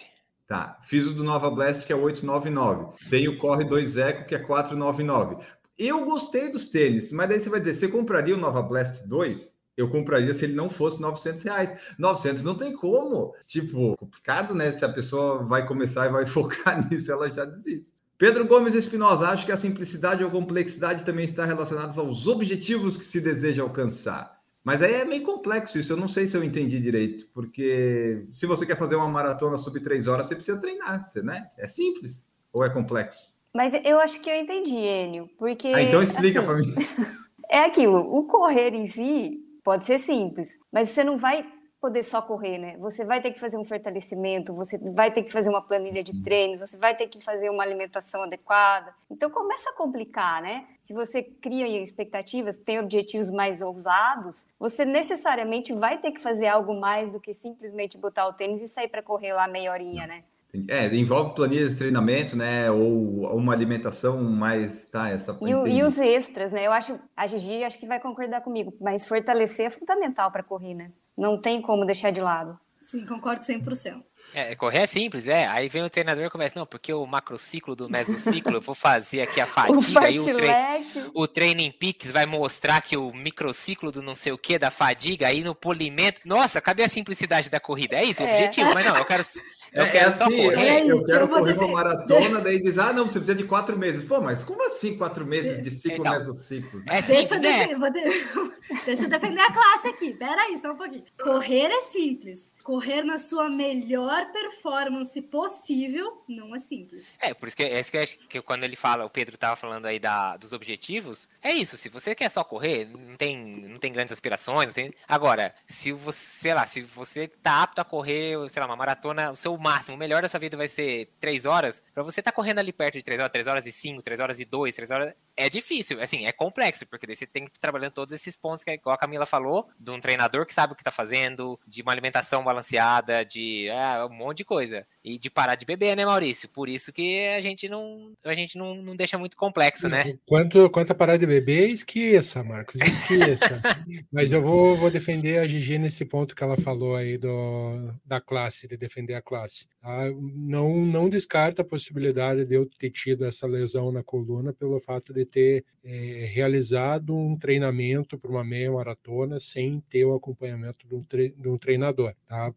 [0.48, 0.80] Tá.
[0.82, 3.10] Fiz o do Nova Blast, que é 899.
[3.10, 5.46] Tem o Corre 2 Eco, que é 499.
[5.78, 9.58] Eu gostei dos tênis, mas daí você vai dizer, você compraria o Nova Blast 2?
[9.76, 11.78] Eu compraria se ele não fosse 900 reais.
[12.00, 13.36] 900 não tem como.
[13.46, 14.72] Tipo, complicado, né?
[14.72, 17.91] Se a pessoa vai começar e vai focar nisso, ela já desiste.
[18.17, 23.06] Pedro Gomes Espinosa, acho que a simplicidade ou complexidade também está relacionadas aos objetivos que
[23.06, 24.38] se deseja alcançar.
[24.63, 28.47] Mas aí é meio complexo isso, eu não sei se eu entendi direito, porque se
[28.47, 31.51] você quer fazer uma maratona sub três horas, você precisa treinar, você, né?
[31.58, 33.32] É simples ou é complexo?
[33.53, 35.67] Mas eu acho que eu entendi, Enio, porque...
[35.69, 36.73] Ah, então explica assim, para mim.
[37.49, 41.45] É aquilo, o correr em si pode ser simples, mas você não vai
[41.79, 42.77] poder só correr, né?
[42.77, 46.23] Você vai ter que fazer um fortalecimento, você vai ter que fazer uma planilha de
[46.23, 48.93] treinos, você vai ter que fazer uma alimentação adequada.
[49.09, 50.67] Então começa a complicar, né?
[50.81, 56.73] Se você cria expectativas, tem objetivos mais ousados, você necessariamente vai ter que fazer algo
[56.79, 60.23] mais do que simplesmente botar o tênis e sair para correr lá meia horinha, né?
[60.67, 62.71] É, envolve planilhas de treinamento, né?
[62.71, 65.10] Ou uma alimentação mais, tá?
[65.10, 66.65] Essa e, e os extras, né?
[66.65, 70.73] Eu acho, a Gigi acho que vai concordar comigo, mas fortalecer é fundamental para correr,
[70.73, 70.91] né?
[71.17, 72.57] Não tem como deixar de lado.
[72.79, 74.01] Sim, concordo 100%.
[74.33, 75.45] É, correr é simples, é.
[75.47, 79.21] Aí vem o treinador e começa, não, porque o macrociclo do mesociclo, eu vou fazer
[79.21, 84.01] aqui a fadiga, aí o, tre o Training Peaks vai mostrar que o microciclo do
[84.01, 86.21] não sei o que, da fadiga, aí no polimento.
[86.25, 87.97] Nossa, cadê a simplicidade da corrida?
[87.97, 88.33] É isso o é.
[88.33, 89.23] objetivo, mas não, eu quero
[89.73, 90.86] eu é, quero é assim, correr.
[90.88, 94.03] Eu quero eu correr uma maratona, daí diz, ah, não, você precisa de quatro meses.
[94.03, 96.82] Pô, mas como assim quatro meses de ciclo então, mesociclo?
[96.88, 97.91] É simples, deixa, eu é.
[98.86, 100.13] deixa eu defender a classe aqui.
[100.13, 101.03] Pera aí, só um pouquinho.
[101.21, 102.53] Correr é simples.
[102.63, 107.08] Correr na sua melhor performance possível não é simples.
[107.19, 109.86] É, por isso que, é isso que, que quando ele fala, o Pedro estava falando
[109.86, 111.77] aí da, dos objetivos, é isso.
[111.77, 114.73] Se você quer só correr, não tem, não tem grandes aspirações.
[114.73, 114.93] Tem...
[115.08, 119.32] Agora, se você, sei lá, se você tá apto a correr, sei lá, uma maratona,
[119.32, 122.32] o seu máximo, o melhor da sua vida vai ser três horas, para você estar
[122.32, 124.76] tá correndo ali perto de três horas, três horas e cinco, três horas e dois,
[124.76, 128.13] três horas, é difícil, assim, é complexo, porque daí você tem que ir trabalhando todos
[128.13, 130.91] esses pontos que, igual a Camila falou, de um treinador que sabe o que tá
[130.91, 134.86] fazendo, de uma alimentação balanceada, de é, um monte de coisa.
[135.04, 136.50] E de parar de beber, né, Maurício?
[136.50, 140.17] Por isso que a gente não, a gente não, não deixa muito complexo, né?
[140.26, 143.62] Quanto, quanto a parar de beber, esqueça, Marcos, esqueça.
[144.12, 148.19] Mas eu vou, vou defender a Gigi nesse ponto que ela falou aí do, da
[148.19, 149.67] classe, de defender a classe.
[149.82, 150.10] Tá?
[150.36, 155.13] Não, não descarta a possibilidade de eu ter tido essa lesão na coluna pelo fato
[155.13, 160.95] de ter é, realizado um treinamento para uma meia maratona sem ter o acompanhamento de
[160.95, 162.13] um, tre de um treinador.
[162.27, 162.51] Tá?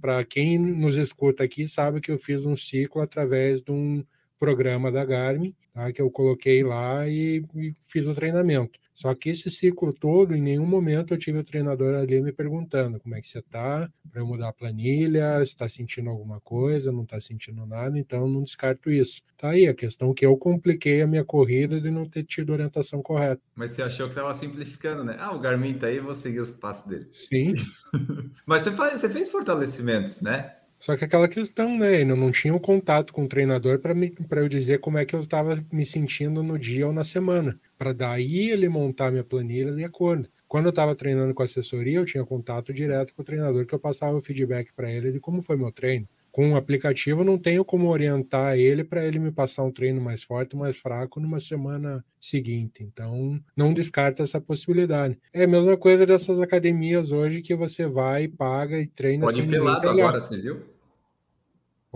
[0.00, 4.04] Para quem nos escuta aqui, sabe que eu fiz um ciclo através de um
[4.38, 5.92] programa da Garmin, tá?
[5.92, 8.78] que eu coloquei lá e, e fiz o treinamento.
[8.96, 12.98] Só que esse ciclo todo, em nenhum momento eu tive o treinador ali me perguntando
[12.98, 16.90] como é que você está, para eu mudar a planilha, se está sentindo alguma coisa,
[16.90, 19.20] não está sentindo nada, então não descarto isso.
[19.36, 23.02] Tá aí a questão que eu compliquei a minha corrida de não ter tido orientação
[23.02, 23.42] correta.
[23.54, 25.14] Mas você achou que estava simplificando, né?
[25.18, 27.06] Ah, o Garmin tá aí, vou seguir os passos dele.
[27.10, 27.52] Sim.
[28.46, 30.56] Mas você, faz, você fez fortalecimentos, né?
[30.86, 32.02] Só que aquela questão, né?
[32.02, 35.16] Eu não tinha o um contato com o treinador para eu dizer como é que
[35.16, 37.58] eu estava me sentindo no dia ou na semana.
[37.76, 40.28] Para daí ele montar minha planilha de acordo.
[40.46, 43.80] Quando eu estava treinando com assessoria, eu tinha contato direto com o treinador que eu
[43.80, 46.06] passava o feedback para ele de como foi meu treino.
[46.30, 50.22] Com o aplicativo, não tenho como orientar ele para ele me passar um treino mais
[50.22, 52.84] forte, mais fraco numa semana seguinte.
[52.84, 55.18] Então, não descarta essa possibilidade.
[55.32, 59.24] É a mesma coisa dessas academias hoje que você vai, paga e treina.
[59.24, 60.75] Pode ir pelado agora, você viu?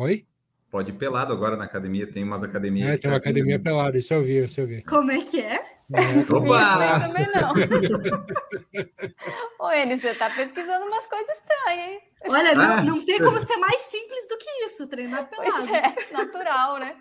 [0.01, 0.25] Oi?
[0.71, 2.89] Pode ir pelado agora na academia, tem umas academias.
[2.89, 3.63] É, tem uma academia né?
[3.63, 4.83] pelada, isso eu vi, isso eu vi.
[4.85, 5.57] Como é que é?
[5.93, 7.01] é Opa!
[7.01, 7.53] também não.
[9.61, 12.01] Ô, Eni, você tá pesquisando umas coisas estranhas, hein?
[12.31, 15.51] Olha, não, ah, não tem como ser mais simples do que isso, treinar pelado.
[15.53, 16.97] Pois é, natural, né?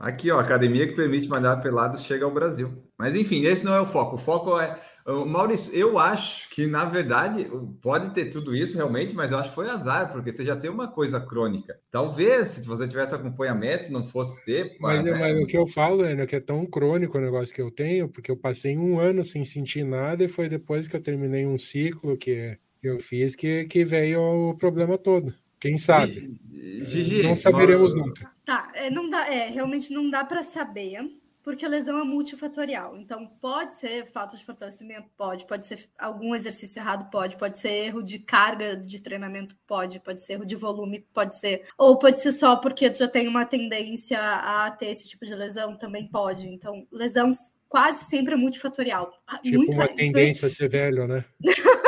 [0.00, 2.82] Aqui, ó, academia que permite mandar pelado chega ao Brasil.
[2.98, 4.16] Mas enfim, esse não é o foco.
[4.16, 7.46] O foco é Maurício, eu acho que, na verdade,
[7.82, 10.70] pode ter tudo isso realmente, mas eu acho que foi azar, porque você já tem
[10.70, 11.78] uma coisa crônica.
[11.90, 14.76] Talvez, se você tivesse acompanhamento, não fosse ter.
[14.80, 15.10] Mas, né?
[15.12, 18.08] mas o que eu falo, é que é tão crônico o negócio que eu tenho,
[18.08, 21.58] porque eu passei um ano sem sentir nada e foi depois que eu terminei um
[21.58, 25.34] ciclo que eu fiz que, que veio o problema todo.
[25.60, 26.38] Quem sabe?
[26.86, 28.30] Gigi, não saberemos nunca.
[28.44, 30.98] Tá, é, não dá, é, realmente não dá para saber
[31.44, 32.96] porque a lesão é multifatorial.
[32.96, 35.10] Então, pode ser falta de fortalecimento?
[35.14, 35.46] Pode.
[35.46, 37.10] Pode ser algum exercício errado?
[37.10, 37.36] Pode.
[37.36, 39.54] Pode ser erro de carga de treinamento?
[39.66, 40.00] Pode.
[40.00, 41.06] Pode ser erro de volume?
[41.12, 41.68] Pode ser.
[41.76, 45.34] Ou pode ser só porque tu já tem uma tendência a ter esse tipo de
[45.34, 45.76] lesão?
[45.76, 46.48] Também pode.
[46.48, 47.30] Então, lesão
[47.68, 49.12] quase sempre é multifatorial.
[49.42, 51.26] Tipo Muito uma tendência a ser velho, né?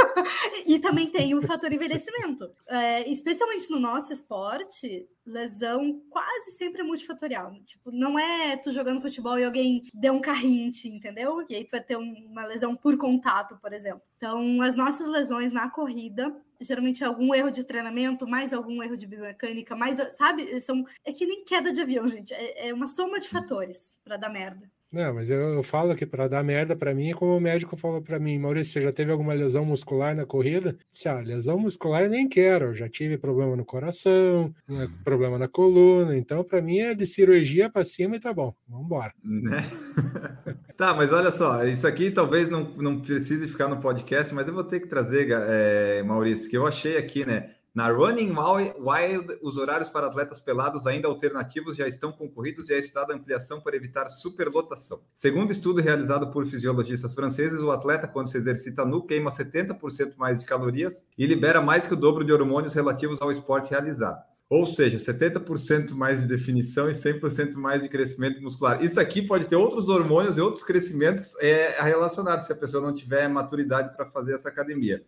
[0.67, 2.51] e também tem o fator envelhecimento.
[2.69, 7.53] É, especialmente no nosso esporte, lesão quase sempre é multifatorial.
[7.65, 11.45] Tipo, não é tu jogando futebol e alguém deu um carrinho, entendeu?
[11.49, 14.03] E aí tu vai ter uma lesão por contato, por exemplo.
[14.17, 18.97] Então, as nossas lesões na corrida geralmente é algum erro de treinamento, mais algum erro
[18.97, 20.61] de biomecânica, mais, sabe?
[20.61, 22.33] São, é que nem queda de avião, gente.
[22.33, 24.71] É, é uma soma de fatores para dar merda.
[24.93, 27.77] Não, mas eu, eu falo que para dar merda para mim é como o médico
[27.77, 30.79] falou para mim, Maurício, você já teve alguma lesão muscular na corrida?
[30.93, 35.39] Disse, ah, lesão muscular eu nem quero, eu já tive problema no coração, né, problema
[35.39, 39.13] na coluna, então para mim é de cirurgia para cima e tá bom, vamos embora.
[39.25, 39.69] Né?
[40.77, 44.55] tá, mas olha só, isso aqui talvez não, não precise ficar no podcast, mas eu
[44.55, 47.56] vou ter que trazer, é, Maurício, que eu achei aqui, né?
[47.77, 52.79] Na Running Wild, os horários para atletas pelados ainda alternativos já estão concorridos e é
[52.79, 55.03] estudada ampliação para evitar superlotação.
[55.15, 60.41] Segundo estudo realizado por fisiologistas franceses, o atleta, quando se exercita nu, queima 70% mais
[60.41, 64.25] de calorias e libera mais que o dobro de hormônios relativos ao esporte realizado.
[64.49, 68.83] Ou seja, 70% mais de definição e 100% mais de crescimento muscular.
[68.83, 72.95] Isso aqui pode ter outros hormônios e outros crescimentos é, relacionados se a pessoa não
[72.95, 75.05] tiver maturidade para fazer essa academia.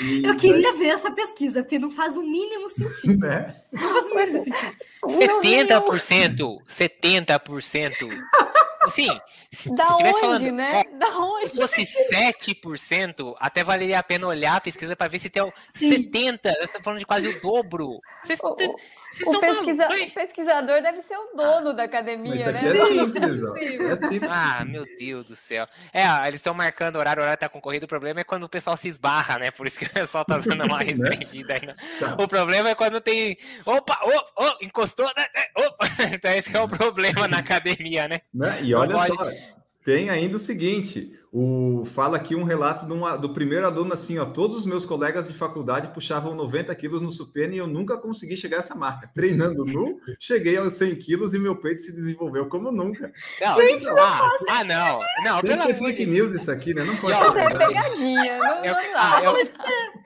[0.00, 3.26] E eu queria ver essa pesquisa, porque não faz o mínimo sentido.
[3.26, 3.54] Né?
[3.72, 4.76] Não faz o mínimo sentido.
[5.06, 8.08] 70%, 70%.
[8.88, 9.20] Sim,
[9.52, 10.80] se, da se onde, falando, né?
[10.80, 11.50] É, da onde?
[11.50, 15.42] Se fosse 7%, até valeria a pena olhar a pesquisa para ver se tem
[15.76, 16.40] 70%.
[16.44, 18.00] Eu estou falando de quase o dobro.
[18.24, 18.56] Vocês, o,
[19.26, 22.60] o, pesquisa, o, pesquisador deve ser o dono ah, da academia, né?
[22.64, 24.30] É simples, é simples.
[24.30, 25.66] Ah, meu Deus do céu.
[25.92, 27.84] É, eles estão marcando horário, o horário está concorrido.
[27.84, 29.50] O problema é quando o pessoal se esbarra, né?
[29.50, 30.84] Por isso que o pessoal tá dando uma né?
[30.84, 31.54] restringida.
[31.54, 31.74] Né?
[32.00, 32.16] Tá.
[32.18, 33.36] O problema é quando tem.
[33.66, 35.26] Opa, oh, oh, encostou, né?
[35.56, 35.86] Opa.
[36.12, 38.20] Então esse é o problema na academia, né?
[38.32, 38.58] né?
[38.62, 39.16] E olha pode...
[39.16, 39.52] só,
[39.84, 44.24] tem ainda o seguinte: o, fala aqui um relato uma, do primeiro aluno assim, ó.
[44.26, 48.36] Todos os meus colegas de faculdade puxavam 90 quilos no supino e eu nunca consegui
[48.36, 49.08] chegar a essa marca.
[49.16, 53.10] Treinando nu, cheguei aos 100 quilos e meu peito se desenvolveu como nunca.
[53.40, 55.00] Não, Gente, não, ah, ah, não.
[55.24, 56.84] Não, Tem pelo fake news isso aqui, né?
[56.84, 57.38] Não pode ser.
[57.38, 58.38] É pegadinha.
[58.38, 59.32] Não, eu, não, ah, eu,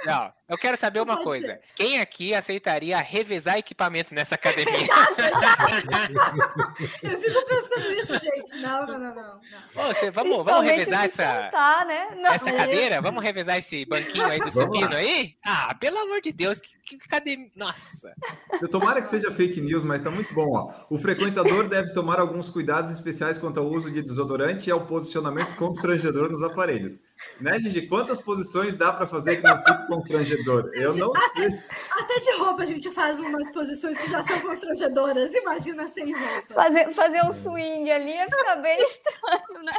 [0.07, 1.59] não, eu quero saber uma coisa.
[1.75, 4.87] Quem aqui aceitaria revezar equipamento nessa academia?
[7.03, 8.57] eu fico pensando nisso, gente.
[8.63, 9.41] Não, não, não, não.
[9.75, 12.09] Ô, você, vamos, vamos revezar essa essa, tá, né?
[12.17, 13.01] Não, essa cadeira?
[13.01, 15.35] Vamos revezar esse banquinho aí do supino aí?
[15.45, 17.43] Ah, pelo amor de Deus, que, que cadeira.
[17.55, 18.13] Nossa!
[18.61, 20.73] Eu tomara que seja fake news, mas tá muito bom, ó.
[20.91, 25.55] O frequentador deve tomar alguns cuidados especiais quanto ao uso de desodorante e ao posicionamento
[25.57, 27.01] constrangedor nos aparelhos.
[27.41, 27.87] Né, Gigi?
[27.87, 30.71] Quantas posições dá para fazer que não fique constrangedor?
[30.75, 31.61] Eu não até, sei.
[31.93, 35.35] Até de roupa a gente faz umas posições que já são constrangedoras.
[35.35, 36.55] Imagina sem roupa.
[36.55, 39.73] Fazer, fazer um swing ali ia ficar bem estranho, né?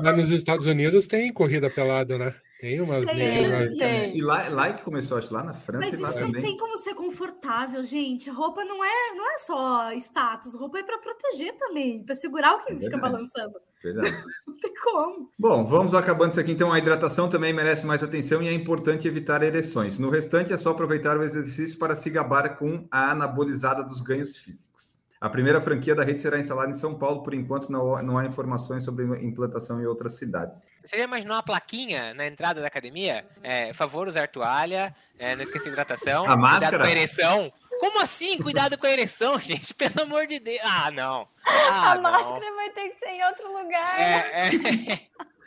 [0.00, 2.34] Lá nos Estados Unidos tem corrida pelada, né?
[2.60, 4.16] Tem umas Tem, tem.
[4.16, 6.42] E lá, lá que começou, acho, lá na França Mas e lá isso não também.
[6.42, 8.30] tem como ser confortável, gente.
[8.30, 12.64] Roupa não é, não é só status, roupa é para proteger também, para segurar o
[12.64, 13.60] que É fica balançando.
[13.84, 14.10] Verdade.
[14.48, 15.30] Não tem como.
[15.38, 16.52] Bom, vamos acabando isso aqui.
[16.52, 19.98] Então, a hidratação também merece mais atenção e é importante evitar ereções.
[19.98, 24.38] No restante, é só aproveitar o exercício para se gabar com a anabolizada dos ganhos
[24.38, 24.94] físicos.
[25.20, 27.22] A primeira franquia da rede será instalada em São Paulo.
[27.22, 30.66] Por enquanto, não, não há informações sobre implantação em outras cidades.
[30.84, 33.24] Você já imaginou uma plaquinha na entrada da academia?
[33.42, 36.76] É, favor usar toalha, é, não esqueça de hidratação, A máscara?
[36.76, 37.50] com a ereção.
[37.80, 38.38] Como assim?
[38.38, 39.72] Cuidado com a ereção, gente?
[39.74, 40.60] Pelo amor de Deus.
[40.62, 41.28] Ah, não.
[41.46, 42.02] Ah, a não.
[42.02, 44.00] máscara vai ter que ser em outro lugar.
[44.00, 44.50] É,
[44.92, 45.00] é.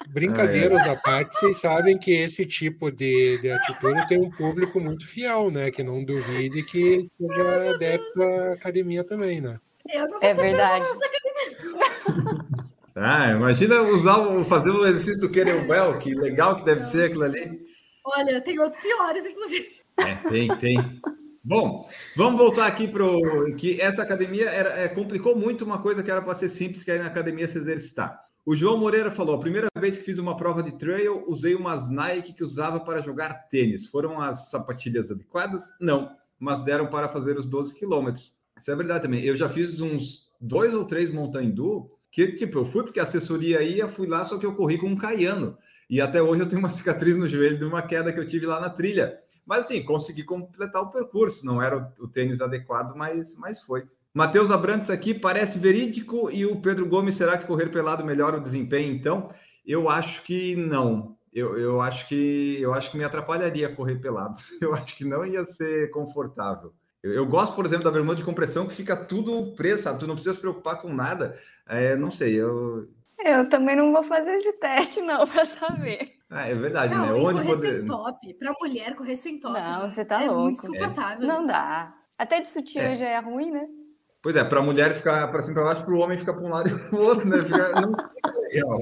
[0.10, 5.06] Brincadeiras à parte, vocês sabem que esse tipo de, de atitude tem um público muito
[5.06, 5.70] fiel, né?
[5.70, 9.60] Que não duvide que seja adepto da academia também, né?
[10.22, 10.86] É verdade.
[13.00, 17.64] Ah, imagina usar, fazer o exercício do Kettlebell, que legal que deve ser aquilo ali.
[18.04, 19.70] Olha, tem outros piores, inclusive.
[19.98, 20.78] É, tem, tem.
[21.50, 23.06] Bom, vamos voltar aqui para
[23.58, 26.92] que essa academia era, é, complicou muito uma coisa que era para ser simples, que
[26.92, 28.20] é ir na academia se exercitar.
[28.46, 31.90] O João Moreira falou: a primeira vez que fiz uma prova de trail, usei umas
[31.90, 33.86] Nike que usava para jogar tênis.
[33.88, 35.64] Foram as sapatilhas adequadas?
[35.80, 38.36] Não, mas deram para fazer os 12 quilômetros.
[38.60, 39.24] Isso é verdade também.
[39.24, 41.56] Eu já fiz uns dois ou três Mountain
[42.12, 44.88] que tipo, eu fui porque a assessoria ia, fui lá, só que eu corri com
[44.88, 45.58] um caiano.
[45.90, 48.46] E até hoje eu tenho uma cicatriz no joelho de uma queda que eu tive
[48.46, 49.18] lá na trilha.
[49.48, 51.46] Mas assim, consegui completar o percurso.
[51.46, 53.86] Não era o, o tênis adequado, mas, mas foi.
[54.14, 58.42] Matheus Abrantes aqui parece verídico e o Pedro Gomes, será que correr pelado melhora o
[58.42, 58.94] desempenho?
[58.94, 59.32] Então,
[59.66, 61.16] eu acho que não.
[61.32, 64.40] Eu, eu acho que eu acho que me atrapalharia correr pelado.
[64.60, 66.74] Eu acho que não ia ser confortável.
[67.04, 70.00] Eu, eu gosto, por exemplo, da bermuda de compressão que fica tudo preso, sabe?
[70.00, 71.38] Tu não precisa se preocupar com nada.
[71.68, 72.90] É, não sei, eu.
[73.24, 76.14] Eu também não vou fazer esse teste, não, para saber.
[76.30, 77.00] Ah, é verdade, né?
[77.08, 77.76] Não, e Onde correr poder.
[77.78, 79.54] sem top, pra mulher correr sem top.
[79.60, 80.42] Não, você tá é louco.
[80.44, 81.28] muito desconfortável.
[81.28, 81.94] Não dá.
[82.18, 82.96] Até de sutiã É.
[82.98, 83.66] já é ruim, né?
[84.22, 86.44] Pois é, para a mulher ficar para cima para baixo, para o homem ficar para
[86.44, 87.38] um lado e para o outro, né?
[87.44, 88.80] Fica- não fica legal.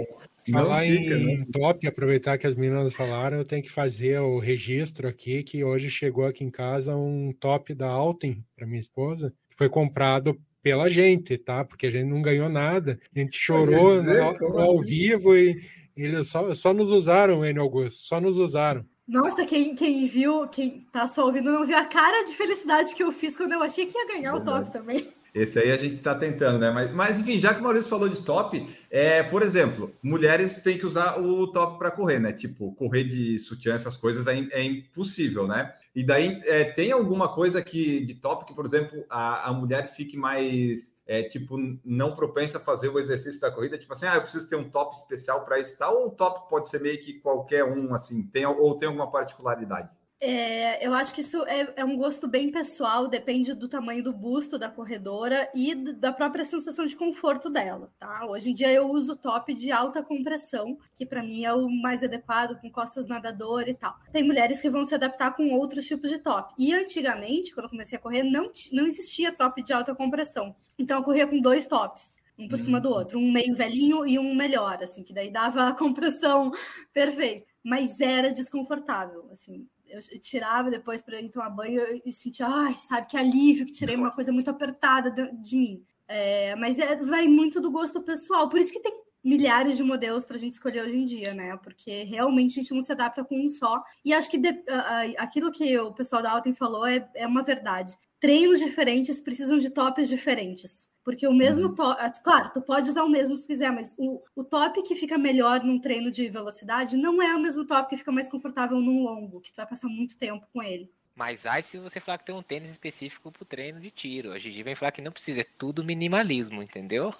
[0.48, 1.46] Não Falar fica, em né?
[1.52, 5.90] top, aproveitar que as meninas falaram, eu tenho que fazer o registro aqui, que hoje
[5.90, 10.90] chegou aqui em casa um top da Alten para minha esposa, que foi comprado pela
[10.90, 11.64] gente, tá?
[11.64, 13.00] Porque a gente não ganhou nada.
[13.16, 14.90] A gente chorou dizer, ao, ao assim?
[14.90, 15.64] vivo e
[15.96, 18.84] eles só, só nos usaram, Enio Augusto, só nos usaram.
[19.08, 23.04] Nossa, quem, quem viu, quem tá só ouvindo, não viu a cara de felicidade que
[23.04, 25.08] eu fiz quando eu achei que ia ganhar o top também.
[25.36, 26.72] Esse aí a gente está tentando, né?
[26.72, 30.78] Mas, mas enfim, já que o Maurício falou de top, é, por exemplo, mulheres têm
[30.78, 32.32] que usar o top para correr, né?
[32.32, 35.76] Tipo, correr de sutiã, essas coisas é, é impossível, né?
[35.94, 39.94] E daí é, tem alguma coisa que de top que, por exemplo, a, a mulher
[39.94, 44.16] fique mais é, tipo não propensa a fazer o exercício da corrida, tipo assim, ah,
[44.16, 46.98] eu preciso ter um top especial para isso, tal, ou o top pode ser meio
[46.98, 49.90] que qualquer um, assim, tem, ou tem alguma particularidade?
[50.28, 54.12] É, eu acho que isso é, é um gosto bem pessoal, depende do tamanho do
[54.12, 58.26] busto da corredora e da própria sensação de conforto dela, tá?
[58.26, 62.02] Hoje em dia eu uso top de alta compressão, que para mim é o mais
[62.02, 63.96] adequado, com costas nadador e tal.
[64.12, 66.56] Tem mulheres que vão se adaptar com outros tipos de top.
[66.58, 70.56] E antigamente, quando eu comecei a correr, não, não existia top de alta compressão.
[70.76, 72.18] Então eu corria com dois tops.
[72.38, 75.68] Um por cima do outro, um meio velhinho e um melhor, assim, que daí dava
[75.68, 76.52] a compressão
[76.92, 77.46] perfeita.
[77.64, 83.08] Mas era desconfortável, assim eu tirava depois para ir tomar banho e sentia, ai, sabe,
[83.08, 85.84] que alívio que tirei uma coisa muito apertada de, de mim.
[86.08, 90.24] É, mas é, vai muito do gosto pessoal, por isso que tem milhares de modelos
[90.24, 91.58] para a gente escolher hoje em dia, né?
[91.58, 93.84] Porque realmente a gente não se adapta com um só.
[94.04, 97.42] E acho que de, a, aquilo que o pessoal da Alten falou é, é uma
[97.42, 97.98] verdade.
[98.20, 100.88] Treinos diferentes precisam de tops diferentes.
[101.06, 102.02] Porque o mesmo top.
[102.24, 105.64] Claro, tu pode usar o mesmo se quiser, mas o, o top que fica melhor
[105.64, 109.40] num treino de velocidade não é o mesmo top que fica mais confortável num longo,
[109.40, 110.90] que tu vai passar muito tempo com ele.
[111.16, 114.34] Mas aí se você falar que tem um tênis específico pro treino de tiro.
[114.34, 117.14] A Gigi vem falar que não precisa, é tudo minimalismo, entendeu?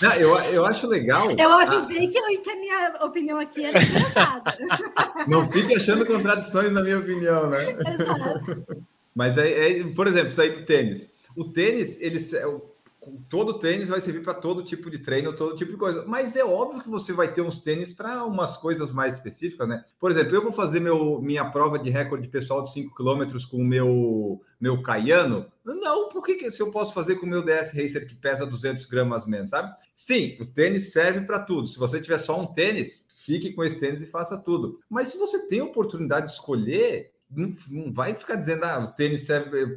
[0.00, 1.30] Não, eu, eu acho legal.
[1.30, 4.56] Eu avisei ah, que, eu, que a minha opinião aqui era engraçada.
[5.26, 7.70] Não fique achando contradições na minha opinião, né?
[7.70, 8.84] Exato.
[9.14, 11.08] Mas é, é, por exemplo, sair do tênis.
[11.34, 12.20] O tênis, ele
[13.28, 16.04] todo tênis vai servir para todo tipo de treino, todo tipo de coisa.
[16.06, 19.84] Mas é óbvio que você vai ter uns tênis para umas coisas mais específicas, né?
[19.98, 23.58] Por exemplo, eu vou fazer meu, minha prova de recorde pessoal de 5 km com
[23.58, 25.46] o meu, meu Caiano.
[25.64, 28.46] Não, por que, que se eu posso fazer com o meu DS Racer que pesa
[28.46, 29.74] 200 gramas menos, sabe?
[29.94, 31.66] Sim, o tênis serve para tudo.
[31.66, 34.78] Se você tiver só um tênis, fique com esse tênis e faça tudo.
[34.88, 39.26] Mas se você tem a oportunidade de escolher, não, vai ficar dizendo, ah, o tênis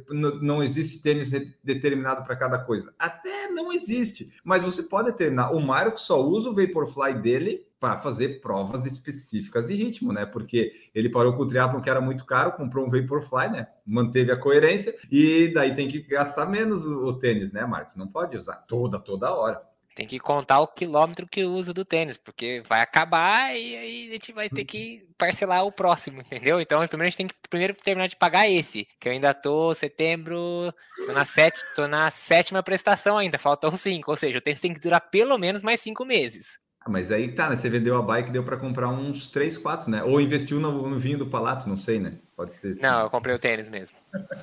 [0.08, 1.30] não, não existe tênis
[1.62, 2.92] determinado para cada coisa.
[2.98, 5.52] Até não existe, mas você pode determinar.
[5.52, 10.26] O Marco só usa o Vaporfly dele para fazer provas específicas de ritmo, né?
[10.26, 13.68] Porque ele parou com o triatlon que era muito caro, comprou um Vaporfly, né?
[13.86, 17.96] Manteve a coerência e daí tem que gastar menos o, o tênis, né, Marcos?
[17.96, 19.60] Não pode usar toda, toda hora.
[19.98, 24.12] Tem que contar o quilômetro que usa do tênis, porque vai acabar e aí a
[24.12, 26.60] gente vai ter que parcelar o próximo, entendeu?
[26.60, 29.74] Então, primeiro a gente tem que primeiro terminar de pagar esse, que eu ainda tô
[29.74, 30.72] setembro,
[31.04, 34.72] tô na, sete, tô na sétima prestação ainda, faltam cinco, ou seja, o tênis tem
[34.72, 36.60] que durar pelo menos mais cinco meses.
[36.80, 37.56] Ah, mas aí tá, né?
[37.56, 40.02] Você vendeu a bike, deu para comprar uns 3, 4, né?
[40.04, 42.14] Ou investiu no, no, vinho do Palato, não sei, né?
[42.36, 42.72] Pode ser.
[42.72, 42.82] Assim.
[42.82, 43.96] Não, eu comprei o tênis mesmo.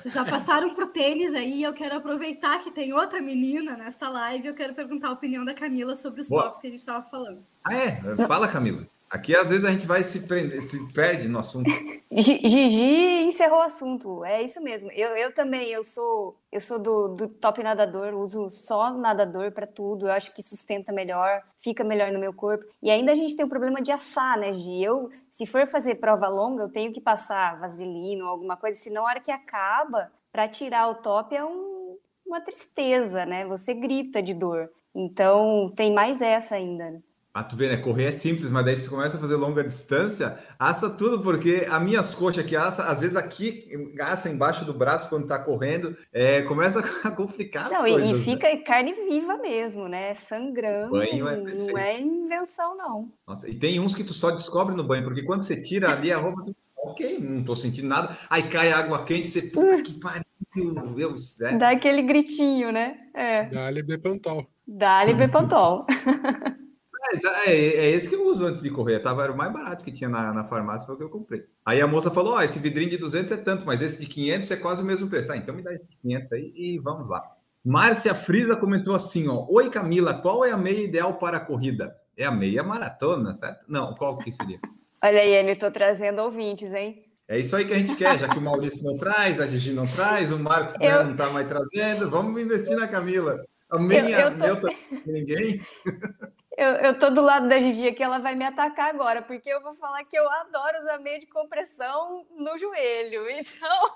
[0.04, 4.54] Já passaram pro tênis aí, eu quero aproveitar que tem outra menina nesta live, eu
[4.54, 6.44] quero perguntar a opinião da Camila sobre os Boa.
[6.44, 7.42] tops que a gente estava falando.
[7.66, 8.02] Ah, é?
[8.26, 8.86] Fala, Camila.
[9.10, 11.70] Aqui às vezes a gente vai se prender, se perde no assunto.
[12.10, 14.90] Gigi encerrou o assunto, é isso mesmo.
[14.92, 19.66] Eu, eu também, eu sou eu sou do, do top nadador, uso só nadador para
[19.66, 20.06] tudo.
[20.06, 22.64] Eu acho que sustenta melhor, fica melhor no meu corpo.
[22.82, 24.82] E ainda a gente tem o problema de assar, né, Gi?
[24.82, 29.02] Eu, se for fazer prova longa, eu tenho que passar vaselina ou alguma coisa, senão
[29.06, 33.44] a hora que acaba, para tirar o top é um, uma tristeza, né?
[33.46, 34.70] Você grita de dor.
[34.94, 37.02] Então tem mais essa ainda.
[37.36, 37.76] Ah, tu vê, né?
[37.76, 41.82] Correr é simples, mas daí tu começa a fazer longa distância, assa tudo, porque as
[41.82, 43.62] minhas coxas que assa, às vezes aqui,
[44.00, 48.08] assa embaixo do braço quando tá correndo, é, começa a complicar não, as coisas.
[48.08, 48.18] E né?
[48.20, 48.56] fica né?
[48.62, 50.14] carne viva mesmo, né?
[50.14, 50.92] Sangrando.
[50.92, 51.72] Banho é perfeito.
[51.72, 53.12] Não é invenção, não.
[53.28, 56.10] Nossa, e tem uns que tu só descobre no banho, porque quando você tira ali
[56.10, 60.00] a roupa, tu, ok, não tô sentindo nada, aí cai água quente, você, puta que
[60.00, 61.38] pariu, meu Deus.
[61.42, 61.58] É.
[61.58, 62.96] Dá aquele gritinho, né?
[63.14, 63.44] É.
[63.50, 64.46] Dá-lhe Bepantol.
[64.66, 65.84] Dá-lhe Bepantol.
[67.12, 69.00] É, é, é, esse que eu uso antes de correr.
[69.00, 71.44] Tava, era o mais barato que tinha na, na farmácia, foi o que eu comprei.
[71.64, 74.06] Aí a moça falou: Ó, oh, esse vidrinho de 200 é tanto, mas esse de
[74.06, 75.32] 500 é quase o mesmo preço.
[75.32, 77.22] Ah, então me dá esse de 500 aí e vamos lá.
[77.64, 81.96] Márcia Frisa comentou assim: ó, Oi Camila, qual é a meia ideal para a corrida?
[82.16, 83.64] É a meia maratona, certo?
[83.68, 84.58] Não, qual que seria?
[85.02, 87.04] Olha aí, eu estou trazendo ouvintes, hein?
[87.28, 89.72] É isso aí que a gente quer, já que o Maurício não traz, a Gigi
[89.72, 91.04] não traz, o Marcos eu...
[91.04, 93.44] não está mais trazendo, vamos investir na Camila.
[93.68, 94.68] A minha, eu, eu tô...
[94.68, 94.76] meu,
[95.06, 95.60] ninguém.
[96.56, 99.62] Eu, eu tô do lado da Gigi aqui, ela vai me atacar agora, porque eu
[99.62, 103.26] vou falar que eu adoro usar meio de compressão no joelho.
[103.36, 103.90] Então.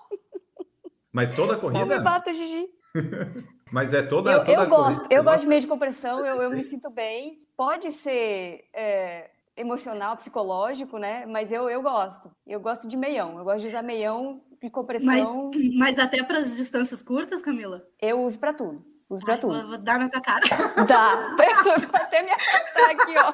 [1.12, 1.80] Mas toda a corrida?
[1.80, 2.68] Não me bata, Gigi.
[3.72, 5.14] Mas é toda, eu, toda eu gosto, corrida.
[5.14, 7.42] eu gosto de meio de compressão, eu, eu me sinto bem.
[7.56, 11.24] Pode ser é, emocional, psicológico, né?
[11.26, 12.30] Mas eu, eu gosto.
[12.46, 13.38] Eu gosto de meião.
[13.38, 15.50] Eu gosto de usar meião de compressão.
[15.54, 17.86] Mas, mas até para as distâncias curtas, Camila?
[18.00, 18.84] Eu uso para tudo.
[19.10, 19.66] Uso pra tudo.
[19.66, 20.46] Vou dar na tua cara.
[20.86, 21.36] Dá.
[21.36, 23.32] Vou até me afastar aqui, ó.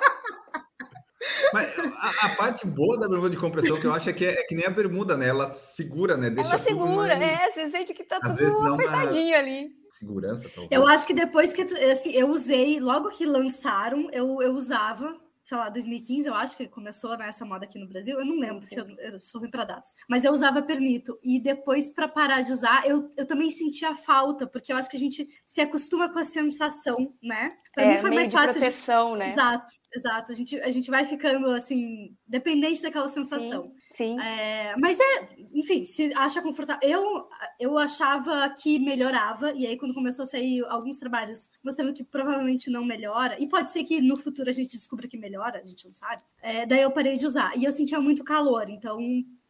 [1.52, 4.32] Mas a, a, parte boa da bermuda de compressão que eu acho é que é,
[4.32, 5.28] é, que nem a bermuda, né?
[5.28, 6.30] Ela segura, né?
[6.30, 7.22] Deixa ela segura, mais...
[7.22, 7.52] é.
[7.52, 9.38] Você sente que tá Às tudo apertadinho uma...
[9.38, 9.68] ali.
[9.90, 10.68] Segurança, talvez.
[10.70, 15.16] Eu acho que depois que assim, eu usei, logo que lançaram, eu, eu usava
[15.46, 18.18] sei lá, 2015, eu acho que começou nessa né, moda aqui no Brasil.
[18.18, 19.94] Eu não lembro, porque eu, eu sou ruim para datas.
[20.10, 21.16] Mas eu usava pernito.
[21.22, 24.96] E depois, para parar de usar, eu, eu também sentia falta, porque eu acho que
[24.96, 27.46] a gente se acostuma com a sensação, né?
[27.72, 28.54] Para é, mim foi mais fácil.
[28.54, 29.18] proteção, de...
[29.20, 29.30] né?
[29.30, 30.32] Exato, exato.
[30.32, 33.66] A gente, a gente vai ficando assim, dependente daquela sensação.
[33.66, 33.74] Sim.
[33.96, 34.20] Sim.
[34.20, 36.88] É, mas é, enfim, se acha confortável.
[36.88, 37.28] Eu,
[37.58, 42.70] eu achava que melhorava, e aí quando começou a sair alguns trabalhos mostrando que provavelmente
[42.70, 45.86] não melhora, e pode ser que no futuro a gente descubra que melhora, a gente
[45.86, 46.22] não sabe.
[46.42, 47.56] É, daí eu parei de usar.
[47.56, 48.98] E eu sentia muito calor, então,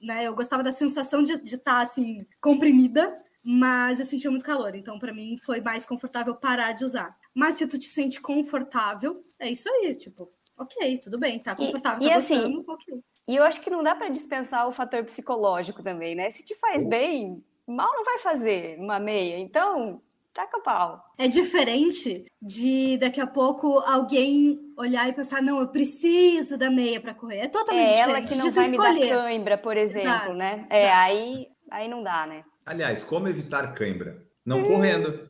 [0.00, 3.12] né, eu gostava da sensação de estar tá, assim, comprimida
[3.48, 7.16] mas eu sentia muito calor, então para mim foi mais confortável parar de usar.
[7.32, 10.28] Mas se tu te sente confortável, é isso aí, tipo,
[10.58, 13.04] ok, tudo bem, tá confortável, e, tá e assim, gostando, assim, ok.
[13.28, 16.30] E eu acho que não dá para dispensar o fator psicológico também, né?
[16.30, 20.00] Se te faz bem, mal não vai fazer uma meia, então
[20.32, 21.02] taca pau.
[21.18, 27.00] É diferente de daqui a pouco alguém olhar e pensar, não, eu preciso da meia
[27.00, 27.38] para correr.
[27.38, 28.10] É totalmente é diferente.
[28.10, 28.92] ela que não vai escolher.
[28.92, 30.34] me dar cãibra, por exemplo, Exato.
[30.34, 30.66] né?
[30.68, 30.98] É, Exato.
[31.00, 32.44] aí, aí não dá, né?
[32.66, 34.22] Aliás, como evitar cãibra?
[34.44, 35.28] Não correndo.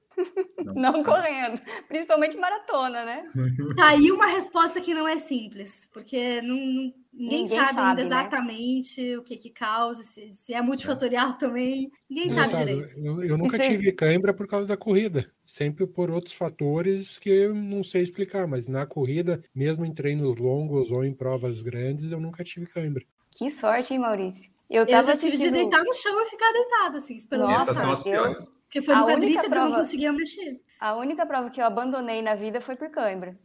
[0.64, 3.30] Não, não correndo, principalmente maratona, né?
[3.76, 7.80] Tá aí uma resposta que não é simples, porque não, não ninguém, ninguém, sabe, sabe
[7.80, 8.02] ainda né?
[8.02, 11.38] exatamente o que que causa, se, se é multifatorial é.
[11.38, 12.98] também, ninguém sabe, sabe, direito.
[12.98, 17.54] Eu, eu nunca tive cãibra por causa da corrida, sempre por outros fatores que eu
[17.54, 22.20] não sei explicar, mas na corrida, mesmo em treinos longos ou em provas grandes, eu
[22.20, 23.04] nunca tive cãibra.
[23.32, 24.50] Que sorte, hein, Maurício?
[24.68, 27.76] Eu, eu já tive de deitar no chão e ficar deitado, assim, esperando Nossa, Essas
[27.76, 28.55] são as piores.
[28.66, 29.66] Porque foi no quadríceps prova...
[29.66, 30.60] eu não conseguia mexer.
[30.78, 33.36] A única prova que eu abandonei na vida foi por cãibra.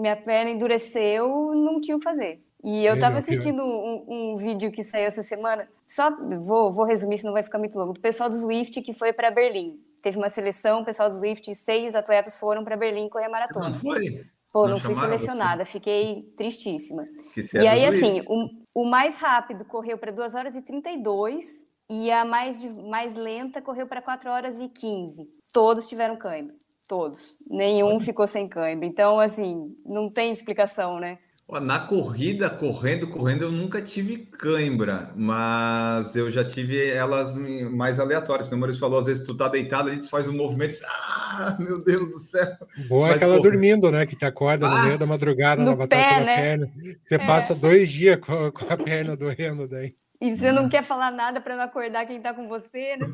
[0.00, 2.40] Minha perna endureceu, não tinha o que fazer.
[2.62, 3.32] E eu Bem, tava meu, pior.
[3.32, 6.10] assistindo um, um vídeo que saiu essa semana, só
[6.40, 9.30] vou, vou resumir, senão vai ficar muito longo, do pessoal do Swift que foi para
[9.30, 9.78] Berlim.
[10.02, 13.32] Teve uma seleção, o pessoal do Swift, seis atletas foram para Berlim correr a Não
[13.32, 13.74] maratona.
[13.74, 14.24] foi?
[14.52, 17.04] Pô, Não não fui selecionada, fiquei tristíssima.
[17.34, 20.62] Que se E é aí, assim, o, o mais rápido correu para 2 horas e
[20.62, 25.28] 32 e a mais, mais lenta correu para 4 horas e 15.
[25.52, 26.54] Todos tiveram cãibra.
[26.88, 27.34] Todos.
[27.48, 28.86] Nenhum ficou sem cãibra.
[28.86, 31.18] Então, assim, não tem explicação, né?
[31.48, 37.36] Na corrida, correndo, correndo, eu nunca tive cãibra, mas eu já tive elas
[37.70, 38.50] mais aleatórias.
[38.50, 41.56] O Maurício falou, às vezes tu tá deitado ali, tu faz um movimento, e, ah,
[41.60, 42.48] meu Deus do céu.
[42.88, 44.04] Boa é aquela dormindo, né?
[44.06, 46.36] Que te acorda no Ah, meio da madrugada no na batata pé, da né?
[46.36, 46.72] perna.
[47.04, 49.94] Você passa dois dias com, com a perna doendo daí.
[50.20, 53.06] E você não quer falar nada para não acordar quem tá com você, né?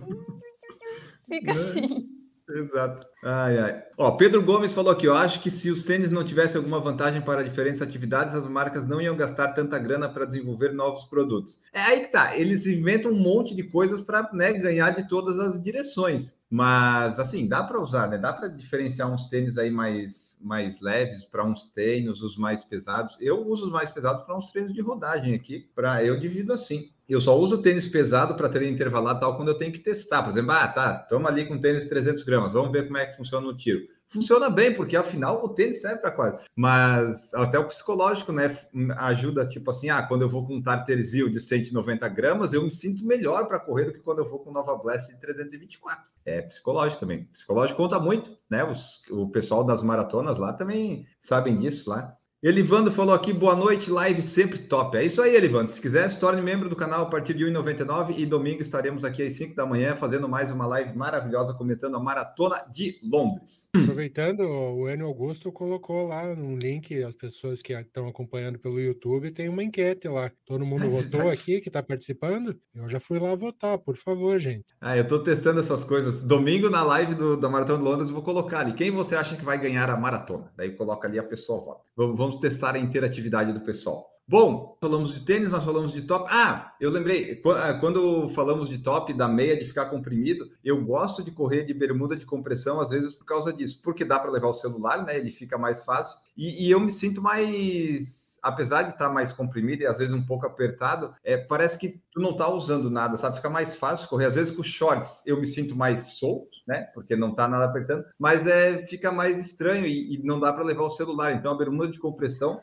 [1.28, 1.61] Fica Né?
[1.61, 2.22] assim.
[2.48, 3.07] Exato.
[3.24, 3.82] Ai, ai.
[3.96, 7.22] Ó, Pedro Gomes falou aqui, ó, acho que se os tênis não tivessem alguma vantagem
[7.22, 11.62] para diferentes atividades, as marcas não iam gastar tanta grana para desenvolver novos produtos.
[11.72, 15.38] É aí que tá, eles inventam um monte de coisas para né, ganhar de todas
[15.38, 16.34] as direções.
[16.50, 18.18] Mas assim, dá para usar, né?
[18.18, 23.16] Dá para diferenciar uns tênis aí mais, mais leves para uns treinos, os mais pesados.
[23.20, 26.91] Eu uso os mais pesados para uns treinos de rodagem aqui, para eu divido assim.
[27.09, 30.22] Eu só uso tênis pesado para treino intervalado tal quando eu tenho que testar.
[30.22, 33.16] Por exemplo, ah, tá, toma ali com tênis 300 gramas, vamos ver como é que
[33.16, 33.80] funciona no tiro.
[34.12, 36.44] Funciona bem, porque afinal o tênis serve para quase.
[36.55, 38.55] Mas até o psicológico, né?
[38.98, 42.70] Ajuda, tipo assim, ah, quando eu vou com um Tarterzil de 190 gramas, eu me
[42.70, 46.12] sinto melhor para correr do que quando eu vou com Nova Blast de 324.
[46.26, 47.24] É psicológico também.
[47.24, 48.62] Psicológico conta muito, né?
[48.64, 52.14] Os, o pessoal das maratonas lá também sabem disso lá.
[52.45, 54.97] Elivando falou aqui, boa noite, live sempre top.
[54.97, 55.70] É isso aí, Elivando.
[55.70, 59.05] Se quiser, se torne membro do canal a partir de R$ 1,99 e domingo estaremos
[59.05, 63.68] aqui às 5 da manhã fazendo mais uma live maravilhosa comentando a Maratona de Londres.
[63.76, 69.30] Aproveitando, o Enio Augusto colocou lá um link, as pessoas que estão acompanhando pelo YouTube,
[69.30, 70.28] tem uma enquete lá.
[70.45, 72.59] Todo mundo É votou aqui, que está participando.
[72.74, 74.74] Eu já fui lá votar, por favor, gente.
[74.80, 76.20] Ah, eu tô testando essas coisas.
[76.22, 78.72] Domingo na live do, da Maratona de Londres eu vou colocar ali.
[78.72, 80.53] Quem você acha que vai ganhar a maratona?
[80.57, 81.88] Daí coloca ali a pessoa vota.
[81.95, 84.11] Vamos, vamos testar a interatividade do pessoal.
[84.26, 86.26] Bom, falamos de tênis, nós falamos de top.
[86.30, 91.22] Ah, eu lembrei, ah, quando falamos de top, da meia de ficar comprimido, eu gosto
[91.22, 94.49] de correr de bermuda de compressão, às vezes por causa disso, porque dá para levar
[94.49, 95.18] o celular, né?
[95.18, 96.18] Ele fica mais fácil.
[96.37, 100.26] E, e eu me sinto mais, apesar de estar mais comprimido e às vezes um
[100.26, 103.36] pouco apertado, é, parece que tu não tá usando nada, sabe?
[103.36, 104.26] Fica mais fácil correr.
[104.26, 106.84] Às vezes com shorts eu me sinto mais solto, né?
[106.95, 110.64] Porque não tá nada apertando, mas é, fica mais estranho e, e não dá para
[110.64, 111.32] levar o celular.
[111.32, 112.61] Então a bermuda de compressão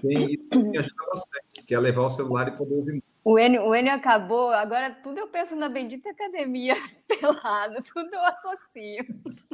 [0.00, 3.02] tem, me ajuda bastante, que é levar o celular e poder ouvir.
[3.24, 6.74] O Enio, o Enio acabou, agora tudo eu penso na bendita academia
[7.06, 9.06] pelada, tudo eu associo.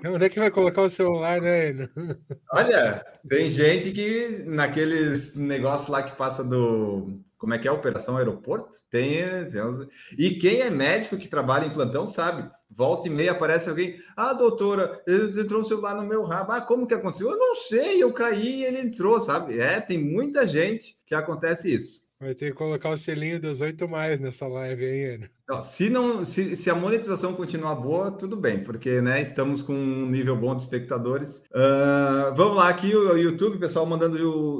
[0.06, 1.90] Onde é que vai colocar o celular, né, Enio?
[2.52, 7.20] Olha, tem gente que naqueles negócios lá que passa do.
[7.36, 8.76] Como é que é a operação aeroporto?
[8.90, 9.18] Tem,
[9.50, 9.86] tem uns-
[10.18, 12.50] E quem é médico que trabalha em plantão sabe.
[12.70, 14.00] Volta e meia aparece alguém.
[14.16, 16.52] Ah, doutora, ele entrou um celular no meu rabo.
[16.52, 17.30] Ah, como que aconteceu?
[17.30, 19.58] Eu não sei, eu caí e ele entrou, sabe?
[19.60, 22.07] É, tem muita gente que acontece isso.
[22.20, 25.30] Vai ter que colocar o selinho 18 mais nessa live, hein?
[25.48, 29.72] Ó, Se, não, se, se a monetização continuar boa, tudo bem, porque né, estamos com
[29.72, 31.42] um nível bom de espectadores.
[31.54, 34.18] Ah, vamos lá, aqui o YouTube, pessoal mandando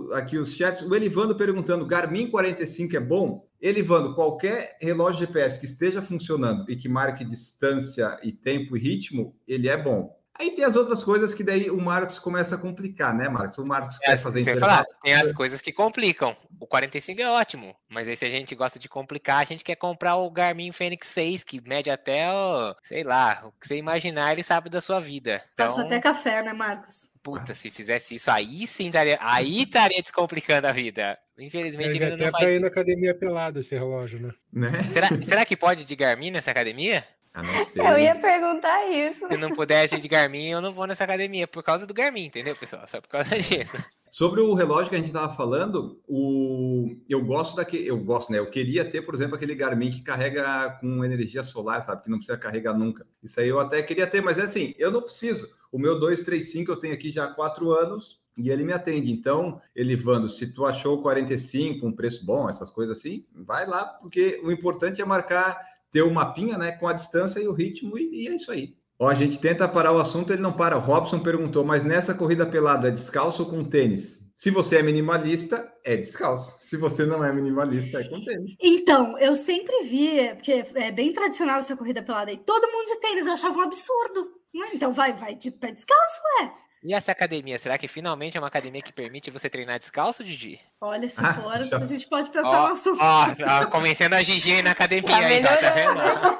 [0.08, 0.82] o- aqui os chats.
[0.82, 3.48] O Elivando perguntando: Garmin 45 é bom?
[3.60, 9.34] Elivando, qualquer relógio GPS que esteja funcionando e que marque distância e tempo e ritmo,
[9.48, 10.16] ele é bom.
[10.38, 13.58] Aí tem as outras coisas que daí o Marcos começa a complicar, né, Marcos?
[13.58, 14.84] O Marcos É, quer fazer você vai intervalo.
[14.84, 16.36] falar, tem as coisas que complicam.
[16.60, 19.76] O 45 é ótimo, mas aí se a gente gosta de complicar, a gente quer
[19.76, 24.32] comprar o Garmin Fênix 6, que mede até, o, sei lá, o que você imaginar,
[24.32, 25.42] ele sabe da sua vida.
[25.54, 27.08] Então, Passa até café, né, Marcos?
[27.22, 31.18] puta, se fizesse isso, aí sim estaria, aí estaria descomplicando a vida.
[31.38, 34.32] Infelizmente Ele até não faz ir na academia pelado esse relógio, né?
[34.52, 34.82] Né?
[34.92, 37.04] Será, será que pode de Garmin nessa academia?
[37.38, 37.86] Ah, não sei.
[37.86, 39.28] Eu ia perguntar isso.
[39.28, 42.56] Se não pudesse de Garmin, eu não vou nessa academia por causa do Garmin, entendeu,
[42.56, 42.82] pessoal?
[42.88, 43.76] Só por causa disso.
[44.10, 46.96] Sobre o relógio que a gente estava falando, o...
[47.08, 48.38] eu gosto daquele, eu gosto, né?
[48.38, 52.02] Eu queria ter, por exemplo, aquele Garmin que carrega com energia solar, sabe?
[52.02, 53.06] Que não precisa carregar nunca.
[53.22, 55.48] Isso aí eu até queria ter, mas é assim, eu não preciso.
[55.70, 59.12] O meu 235 eu tenho aqui já há quatro anos e ele me atende.
[59.12, 64.40] Então, Elivando, se tu achou 45, um preço bom, essas coisas assim, vai lá, porque
[64.42, 65.60] o importante é marcar,
[65.90, 66.72] ter o mapinha, né?
[66.72, 68.76] Com a distância e o ritmo, e, e é isso aí.
[68.98, 70.76] Ó, a gente tenta parar o assunto, ele não para.
[70.76, 74.18] O Robson perguntou, mas nessa corrida pelada é descalço ou com tênis?
[74.36, 76.56] Se você é minimalista, é descalço.
[76.60, 78.54] Se você não é minimalista, é com tênis.
[78.60, 83.00] Então, eu sempre vi, porque é bem tradicional essa corrida pelada aí, todo mundo de
[83.00, 84.32] tênis, eu achava um absurdo.
[84.54, 84.70] Né?
[84.74, 86.52] Então vai, vai de pé descalço, ué.
[86.82, 90.60] E essa academia, será que finalmente é uma academia que permite você treinar descalço, Didi?
[90.80, 92.98] Olha, se Ah, for, já- a gente pode pensar Ó, no assunto.
[93.00, 93.26] ó,
[93.62, 96.38] ó, convencendo a Gigi aí na academia Tá aí, tá vendo?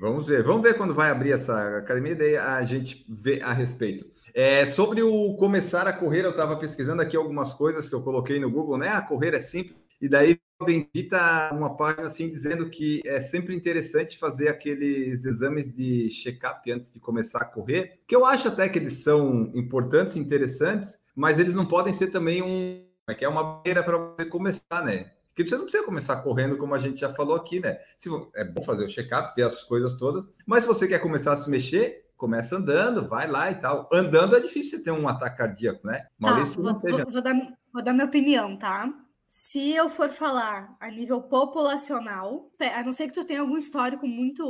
[0.00, 4.06] Vamos ver, vamos ver quando vai abrir essa academia, daí a gente vê a respeito.
[4.34, 8.38] É, sobre o começar a correr, eu estava pesquisando aqui algumas coisas que eu coloquei
[8.38, 8.88] no Google, né?
[8.88, 14.18] A correr é simples, e daí bendita uma página assim dizendo que é sempre interessante
[14.18, 18.78] fazer aqueles exames de check-up antes de começar a correr, que eu acho até que
[18.78, 23.42] eles são importantes, interessantes, mas eles não podem ser também um, é que é uma
[23.42, 25.12] barreira para você começar, né?
[25.28, 27.78] Porque você não precisa começar correndo, como a gente já falou aqui, né?
[27.96, 31.32] Se, é bom fazer o check-up, ver as coisas todas, mas se você quer começar
[31.32, 33.88] a se mexer, começa andando, vai lá e tal.
[33.92, 36.00] Andando é difícil você ter um ataque cardíaco, né?
[36.00, 37.02] Tá, Maurício vou, não teve.
[37.02, 37.34] vou- vou dar,
[37.72, 38.92] vou dar minha opinião, tá?
[39.32, 44.04] Se eu for falar a nível populacional, a não ser que tu tenha algum histórico
[44.06, 44.42] muito,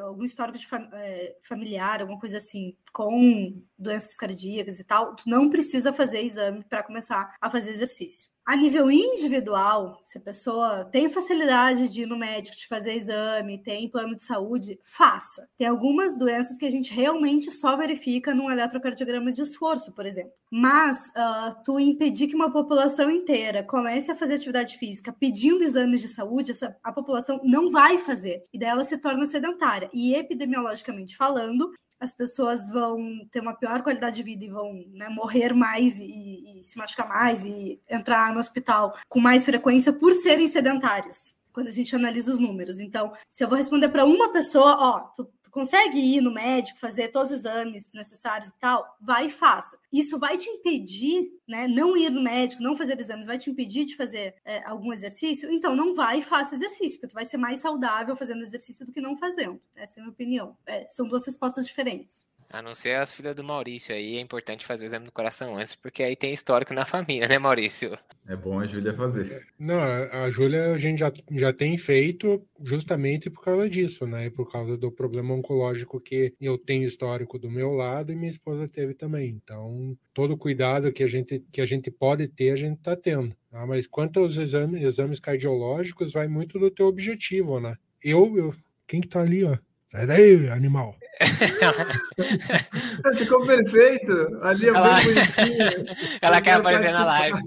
[0.00, 5.28] algum histórico de fam- eh, familiar, alguma coisa assim, com doenças cardíacas e tal, tu
[5.28, 8.30] não precisa fazer exame para começar a fazer exercício.
[8.48, 13.62] A nível individual, se a pessoa tem facilidade de ir no médico, de fazer exame,
[13.62, 15.46] tem plano de saúde, faça.
[15.58, 20.32] Tem algumas doenças que a gente realmente só verifica num eletrocardiograma de esforço, por exemplo.
[20.50, 26.00] Mas ah, tu impedir que uma população inteira comece a fazer atividade física pedindo exames
[26.00, 28.44] de saúde, essa, a população não vai fazer.
[28.50, 29.90] E daí ela se torna sedentária.
[29.92, 31.70] E epidemiologicamente falando,
[32.00, 36.58] as pessoas vão ter uma pior qualidade de vida e vão né, morrer mais e,
[36.58, 41.37] e se machucar mais e entrar no hospital com mais frequência por serem sedentárias.
[41.58, 42.78] Quando a gente analisa os números.
[42.78, 46.78] Então, se eu vou responder para uma pessoa, ó, tu, tu consegue ir no médico,
[46.78, 49.76] fazer todos os exames necessários e tal, vai e faça.
[49.92, 51.66] Isso vai te impedir, né?
[51.66, 55.50] Não ir no médico, não fazer exames, vai te impedir de fazer é, algum exercício.
[55.50, 58.92] Então, não vai e faça exercício, porque tu vai ser mais saudável fazendo exercício do
[58.92, 59.60] que não fazendo.
[59.74, 60.56] Essa é a minha opinião.
[60.64, 62.24] É, são duas respostas diferentes.
[62.50, 65.58] A não ser as filhas do Maurício aí, é importante fazer o exame do coração
[65.58, 67.98] antes, porque aí tem histórico na família, né, Maurício?
[68.26, 69.46] É bom a Júlia fazer.
[69.58, 74.26] Não, a Júlia a gente já, já tem feito justamente por causa disso, né?
[74.26, 78.30] E por causa do problema oncológico que eu tenho histórico do meu lado e minha
[78.30, 79.28] esposa teve também.
[79.30, 82.96] Então, todo o cuidado que a gente, que a gente pode ter, a gente está
[82.96, 83.34] tendo.
[83.50, 83.66] tá?
[83.66, 87.76] Mas quanto aos exames, exames cardiológicos, vai muito do teu objetivo, né?
[88.02, 88.54] Eu, eu
[88.86, 89.56] quem que tá ali, ó?
[89.90, 90.94] Sai daí, animal.
[93.16, 94.12] Ficou perfeito!
[94.42, 95.96] Ali é Ela- bem bonitinho.
[96.20, 97.38] Ela quer aparecer na live.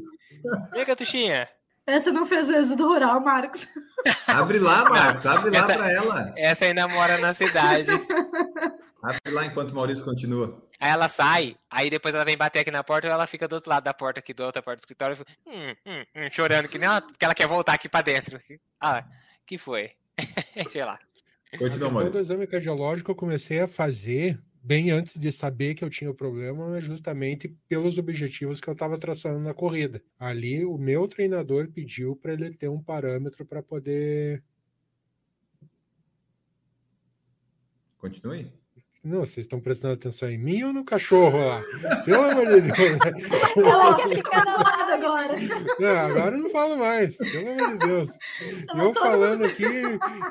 [0.74, 1.48] Vem, Catuxinha.
[1.86, 3.68] Essa não fez o êxodo rural, Marcos.
[4.28, 6.34] Abre lá, Marcos, abre lá Essa- para ela.
[6.38, 7.88] Essa ainda mora na cidade.
[9.04, 10.64] Abre lá enquanto o Maurício continua.
[10.80, 13.54] Aí ela sai, aí depois ela vem bater aqui na porta, ou ela fica do
[13.54, 16.28] outro lado da porta aqui, da outra porta do escritório, e fica, hum, hum, hum,
[16.32, 18.40] chorando, que nem ela, que ela quer voltar aqui pra dentro.
[18.80, 19.04] Ah,
[19.46, 19.92] que foi?
[20.70, 20.98] Sei lá.
[21.54, 25.84] A Continua, questão do exame cardiológico eu comecei a fazer bem antes de saber que
[25.84, 30.02] eu tinha o problema, mas justamente pelos objetivos que eu estava traçando na corrida.
[30.20, 34.44] Ali, o meu treinador pediu para ele ter um parâmetro para poder.
[37.98, 38.52] Continue.
[39.04, 41.60] Não, vocês estão prestando atenção em mim ou no cachorro lá?
[42.06, 42.76] Pelo amor de Deus.
[43.58, 45.34] Ela quer ficar na lado agora.
[45.80, 48.10] Não, agora eu não falo mais, pelo amor de Deus.
[48.68, 49.64] Tava Eu falando aqui,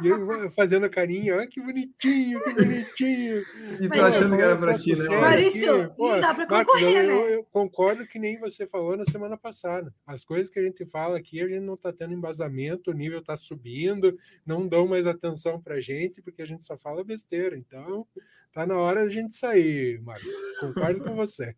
[0.05, 3.39] eu fazendo carinho, olha que bonitinho, que bonitinho.
[3.81, 5.93] E Mas tô achando eu- que era pra ti, né, Maurício?
[5.97, 7.13] Pô, não dá pra Marcos, concorrer, eu, né?
[7.15, 9.93] eu- eu concordo que nem você falou na semana passada.
[10.07, 13.19] As coisas que a gente fala aqui, a gente não está tendo embasamento, o nível
[13.19, 14.17] está subindo,
[14.47, 17.57] não dão mais atenção pra gente, porque a gente só fala besteira.
[17.57, 18.07] Então,
[18.53, 20.33] tá na hora da gente sair, Marcos.
[20.61, 21.55] Concordo com você.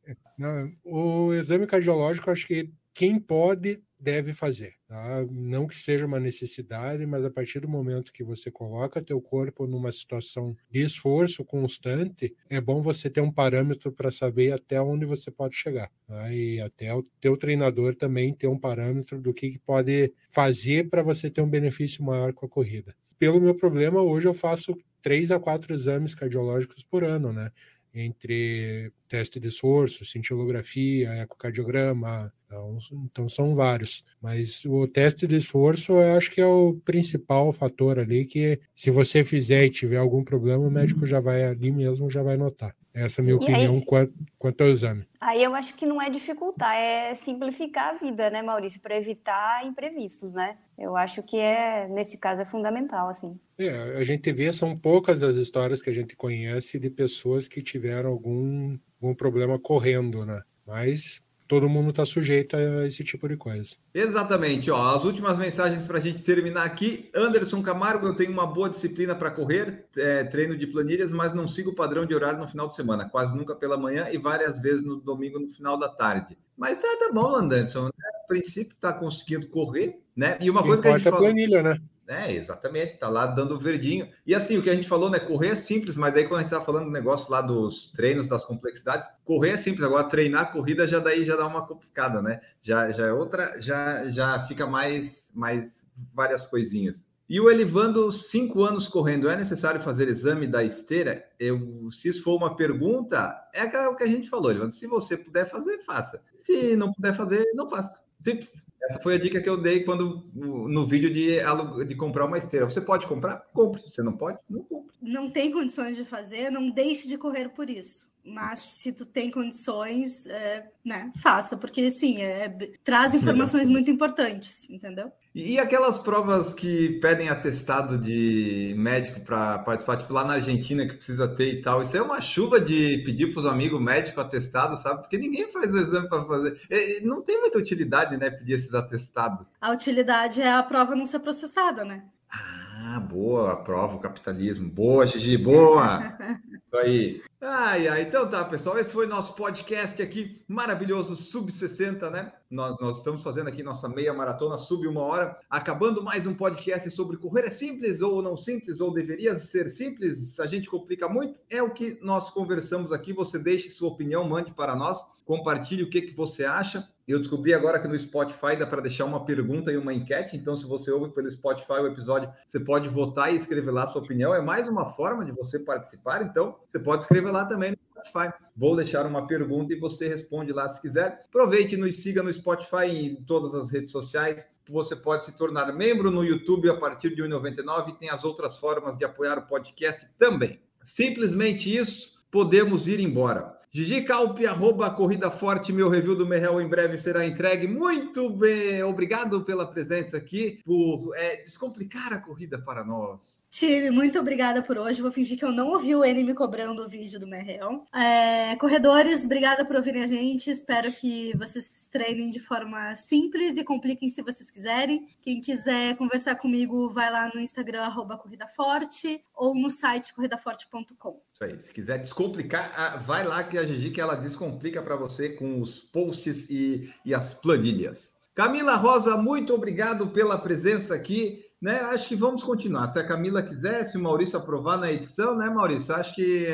[0.85, 4.75] O exame cardiológico, acho que quem pode deve fazer.
[4.89, 5.25] tá?
[5.31, 9.65] Não que seja uma necessidade, mas a partir do momento que você coloca teu corpo
[9.67, 15.07] numa situação de esforço constante, é bom você ter um parâmetro para saber até onde
[15.07, 15.89] você pode chegar.
[16.07, 16.33] tá?
[16.35, 21.03] E até o teu treinador também ter um parâmetro do que, que pode fazer para
[21.03, 22.95] você ter um benefício maior com a corrida.
[23.19, 27.51] Pelo meu problema, hoje eu faço três a quatro exames cardiológicos por ano, né?
[27.95, 34.05] Entre teste de esforço, cintilografia, ecocardiograma, então, então são vários.
[34.21, 38.91] Mas o teste de esforço eu acho que é o principal fator ali, que se
[38.91, 42.75] você fizer e tiver algum problema, o médico já vai ali mesmo, já vai notar.
[42.95, 45.07] Essa é a minha E aí- opinião quanto, quanto ao exame.
[45.19, 49.65] Aí eu acho que não é dificultar, é simplificar a vida, né, Maurício, para evitar
[49.67, 50.59] imprevistos, né?
[50.79, 53.39] Eu acho que é, nesse caso, é fundamental, assim.
[53.59, 57.63] É, a gente vê, são poucas as histórias que a gente conhece de pessoas que
[57.63, 60.43] tiveram algum, algum problema correndo, né?
[60.67, 61.21] Mas
[61.53, 63.77] todo mundo está sujeito a esse tipo de coisa.
[63.93, 64.97] Exatamente, ó.
[64.97, 67.11] As últimas mensagens para a gente terminar aqui.
[67.15, 71.47] Anderson Camargo, eu tenho uma boa disciplina para correr, é, treino de planilhas, mas não
[71.47, 74.63] sigo o padrão de horário no final de semana, quase nunca pela manhã e várias
[74.63, 76.39] vezes no domingo no final da tarde.
[76.57, 77.85] Mas tá, tá bom, Anderson.
[77.85, 77.91] Né?
[78.25, 80.39] A princípio tá conseguindo correr, né?
[80.41, 81.19] E uma que coisa que a gente falou...
[81.19, 81.79] a planilha, né?
[82.09, 84.09] É, exatamente, tá lá dando verdinho.
[84.27, 85.21] E assim, o que a gente falou, né?
[85.21, 88.27] Correr é simples, mas daí quando a gente tá falando do negócio lá dos treinos,
[88.27, 89.85] das complexidades, correr é simples.
[89.85, 92.41] Agora, treinar a corrida já daí já dá uma complicada, né?
[92.61, 97.07] Já, já é outra, já, já fica mais, mais várias coisinhas.
[97.29, 101.25] E o Elivando, cinco anos correndo, é necessário fazer exame da esteira?
[101.39, 104.75] Eu, se isso for uma pergunta, é o que a gente falou, Elivando.
[104.75, 106.21] Se você puder fazer, faça.
[106.35, 108.03] Se não puder fazer, não faça.
[108.21, 108.67] Simples.
[108.85, 111.39] Essa foi a dica que eu dei quando no vídeo de,
[111.87, 112.69] de comprar uma esteira.
[112.69, 113.47] Você pode comprar?
[113.53, 113.83] Compre.
[113.83, 114.39] Você não pode?
[114.51, 114.93] Não compre.
[115.01, 118.12] Não tem condições de fazer, não deixe de correr por isso.
[118.25, 122.49] Mas se tu tem condições, é, né, faça, porque sim, é,
[122.85, 125.11] traz informações muito importantes, entendeu?
[125.35, 130.87] E, e aquelas provas que pedem atestado de médico para participar, tipo lá na Argentina
[130.87, 134.21] que precisa ter e tal, isso é uma chuva de pedir para os amigos médico
[134.21, 135.01] atestado, sabe?
[135.01, 136.61] Porque ninguém faz o exame para fazer.
[136.71, 139.47] É, não tem muita utilidade, né, pedir esses atestados.
[139.61, 142.05] A utilidade é a prova não ser processada, né?
[142.31, 144.71] Ah, boa, prova o capitalismo.
[144.71, 146.17] Boa, Gigi, boa!
[146.75, 147.23] Aí.
[147.39, 148.79] Ai, ai, então tá, pessoal.
[148.79, 152.33] Esse foi nosso podcast aqui, maravilhoso, sub-60, né?
[152.51, 156.91] Nós, nós estamos fazendo aqui nossa meia maratona, sub uma hora, acabando mais um podcast
[156.91, 161.39] sobre correr é simples ou não simples, ou deveria ser simples, a gente complica muito.
[161.51, 163.13] É o que nós conversamos aqui.
[163.13, 166.89] Você deixe sua opinião, mande para nós, compartilhe o que, que você acha.
[167.07, 170.37] Eu descobri agora que no Spotify dá para deixar uma pergunta e uma enquete.
[170.37, 173.87] Então, se você ouve pelo Spotify o episódio, você pode votar e escrever lá a
[173.87, 174.35] sua opinião.
[174.35, 176.23] É mais uma forma de você participar.
[176.23, 178.33] Então, você pode escrever lá também no Spotify.
[178.57, 181.25] Vou deixar uma pergunta e você responde lá se quiser.
[181.29, 184.47] Aproveite e nos siga no Spotify e em todas as redes sociais.
[184.69, 188.23] Você pode se tornar membro no YouTube a partir de R$ 1,99 e tem as
[188.23, 190.61] outras formas de apoiar o podcast também.
[190.85, 193.62] Simplesmente isso, podemos ir embora.
[193.75, 197.67] Gigi Calpe, arroba Corrida Forte, meu review do Merrell em breve será entregue.
[197.67, 203.35] Muito bem, obrigado pela presença aqui, por é, descomplicar a corrida para nós.
[203.53, 205.03] Time, muito obrigada por hoje.
[205.03, 207.85] Vou fingir que eu não ouvi o N me cobrando o vídeo do Merreão.
[207.93, 210.51] É, corredores, obrigada por ouvirem a gente.
[210.51, 215.07] Espero que vocês treinem de forma simples e compliquem se vocês quiserem.
[215.21, 221.21] Quem quiser conversar comigo, vai lá no Instagram, arroba Corrida Forte, ou no site corridaforte.com.
[221.31, 221.61] Isso aí.
[221.61, 225.79] Se quiser descomplicar, vai lá que a Gigi que ela descomplica para você com os
[225.79, 228.15] posts e, e as planilhas.
[228.35, 231.79] Camila Rosa, muito obrigado pela presença aqui né?
[231.79, 232.89] Acho que vamos continuar.
[232.89, 235.95] Se a Camila quiser, se o Maurício aprovar na edição, né, Maurício?
[235.95, 236.49] Acho que,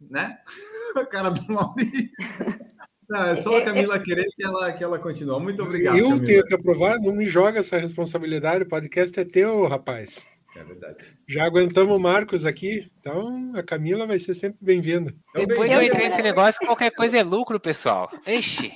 [0.00, 0.38] né?
[0.96, 2.10] a cara do Maurício.
[3.06, 5.38] Não, é só a Camila querer que ela, que ela continue.
[5.38, 5.98] Muito obrigado.
[5.98, 6.24] Eu Camila.
[6.24, 8.64] tenho que aprovar, não me joga essa responsabilidade.
[8.64, 10.26] O podcast é teu, rapaz.
[10.56, 11.04] É verdade.
[11.28, 15.14] Já aguentamos o Marcos aqui, então a Camila vai ser sempre bem-vinda.
[15.30, 18.10] Então, Depois bem eu entrei nesse negócio, qualquer coisa é lucro, pessoal.
[18.26, 18.72] Ixi.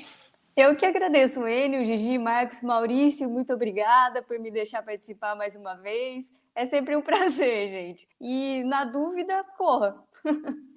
[0.59, 5.55] Eu que agradeço ele, o Gigi, Marcos, Maurício, muito obrigada por me deixar participar mais
[5.55, 6.25] uma vez.
[6.53, 8.09] É sempre um prazer, gente.
[8.21, 9.95] E na dúvida, corra.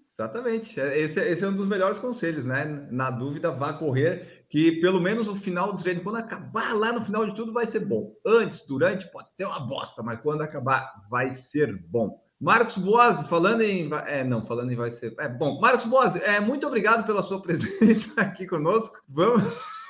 [0.07, 0.79] Exatamente.
[0.79, 2.63] É, esse, é, esse, é um dos melhores conselhos, né?
[2.91, 7.01] Na dúvida, vá correr, que pelo menos o final do treino, quando acabar lá no
[7.01, 8.13] final de tudo, vai ser bom.
[8.23, 12.20] Antes, durante, pode ser uma bosta, mas quando acabar, vai ser bom.
[12.41, 13.87] Marcos Boas, falando em.
[14.07, 15.13] É, não, falando em vai ser.
[15.19, 15.61] É bom.
[15.61, 18.99] Marcos Boas, é, muito obrigado pela sua presença aqui conosco.
[19.07, 19.43] Vamos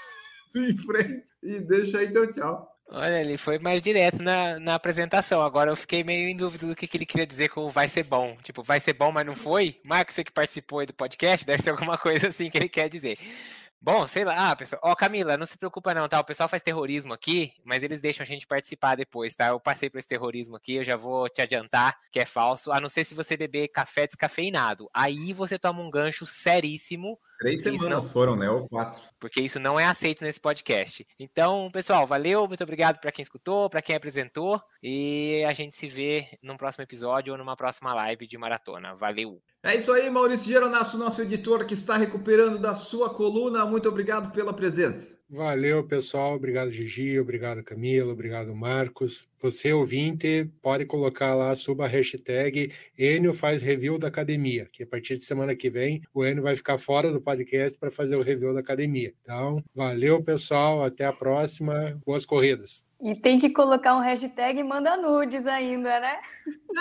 [0.54, 2.68] em frente e deixa aí teu tchau.
[2.94, 5.42] Olha, ele foi mais direto na, na apresentação.
[5.42, 8.04] Agora eu fiquei meio em dúvida do que, que ele queria dizer com vai ser
[8.04, 8.36] bom.
[8.44, 9.80] Tipo, vai ser bom, mas não foi?
[9.82, 12.90] Marcos, você que participou aí do podcast, deve ser alguma coisa assim que ele quer
[12.90, 13.18] dizer.
[13.84, 14.80] Bom, sei lá, ah, pessoal.
[14.86, 16.20] Ó, oh, Camila, não se preocupa não, tá?
[16.20, 19.48] O pessoal faz terrorismo aqui, mas eles deixam a gente participar depois, tá?
[19.48, 22.80] Eu passei por esse terrorismo aqui, eu já vou te adiantar que é falso, a
[22.80, 24.88] não ser se você beber café descafeinado.
[24.94, 28.12] Aí você toma um gancho seríssimo Três semanas não...
[28.12, 28.48] foram, né?
[28.48, 29.02] Ou quatro.
[29.20, 31.08] Porque isso não é aceito nesse podcast.
[31.20, 34.62] Então, pessoal, valeu, muito obrigado para quem escutou, para quem apresentou.
[34.84, 38.94] E a gente se vê num próximo episódio ou numa próxima live de maratona.
[38.96, 39.42] Valeu!
[39.64, 43.66] É isso aí, Maurício Geronasso, nosso editor que está recuperando da sua coluna.
[43.66, 45.20] Muito obrigado pela presença.
[45.34, 46.36] Valeu, pessoal.
[46.36, 47.18] Obrigado, Gigi.
[47.18, 48.12] Obrigado, Camila.
[48.12, 49.30] Obrigado, Marcos.
[49.42, 54.86] Você, ouvinte, pode colocar lá, suba a hashtag Enio faz review da academia, que a
[54.88, 58.22] partir de semana que vem o Enio vai ficar fora do podcast para fazer o
[58.22, 59.14] review da academia.
[59.24, 60.84] Então, valeu, pessoal.
[60.84, 61.98] Até a próxima.
[62.06, 62.86] Boas corridas.
[63.02, 66.20] E tem que colocar um hashtag e manda nudes ainda, né?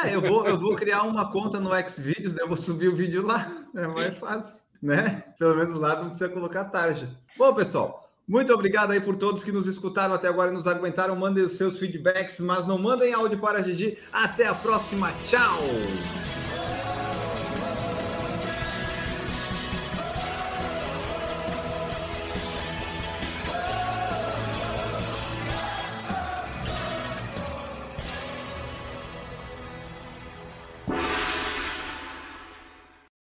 [0.05, 2.43] É, eu vou, eu vou criar uma conta no Xvideos, né?
[2.43, 3.47] eu vou subir o vídeo lá.
[3.77, 5.23] É mais fácil, né?
[5.39, 7.09] Pelo menos lá não precisa colocar tarja.
[7.39, 11.17] Bom, pessoal, Muito obrigado aí por todos que nos escutaram até agora e nos aguentaram.
[11.17, 13.99] Mandem os seus feedbacks, mas não mandem áudio para a Gigi.
[14.13, 15.13] Até a próxima.
[15.27, 15.59] Tchau!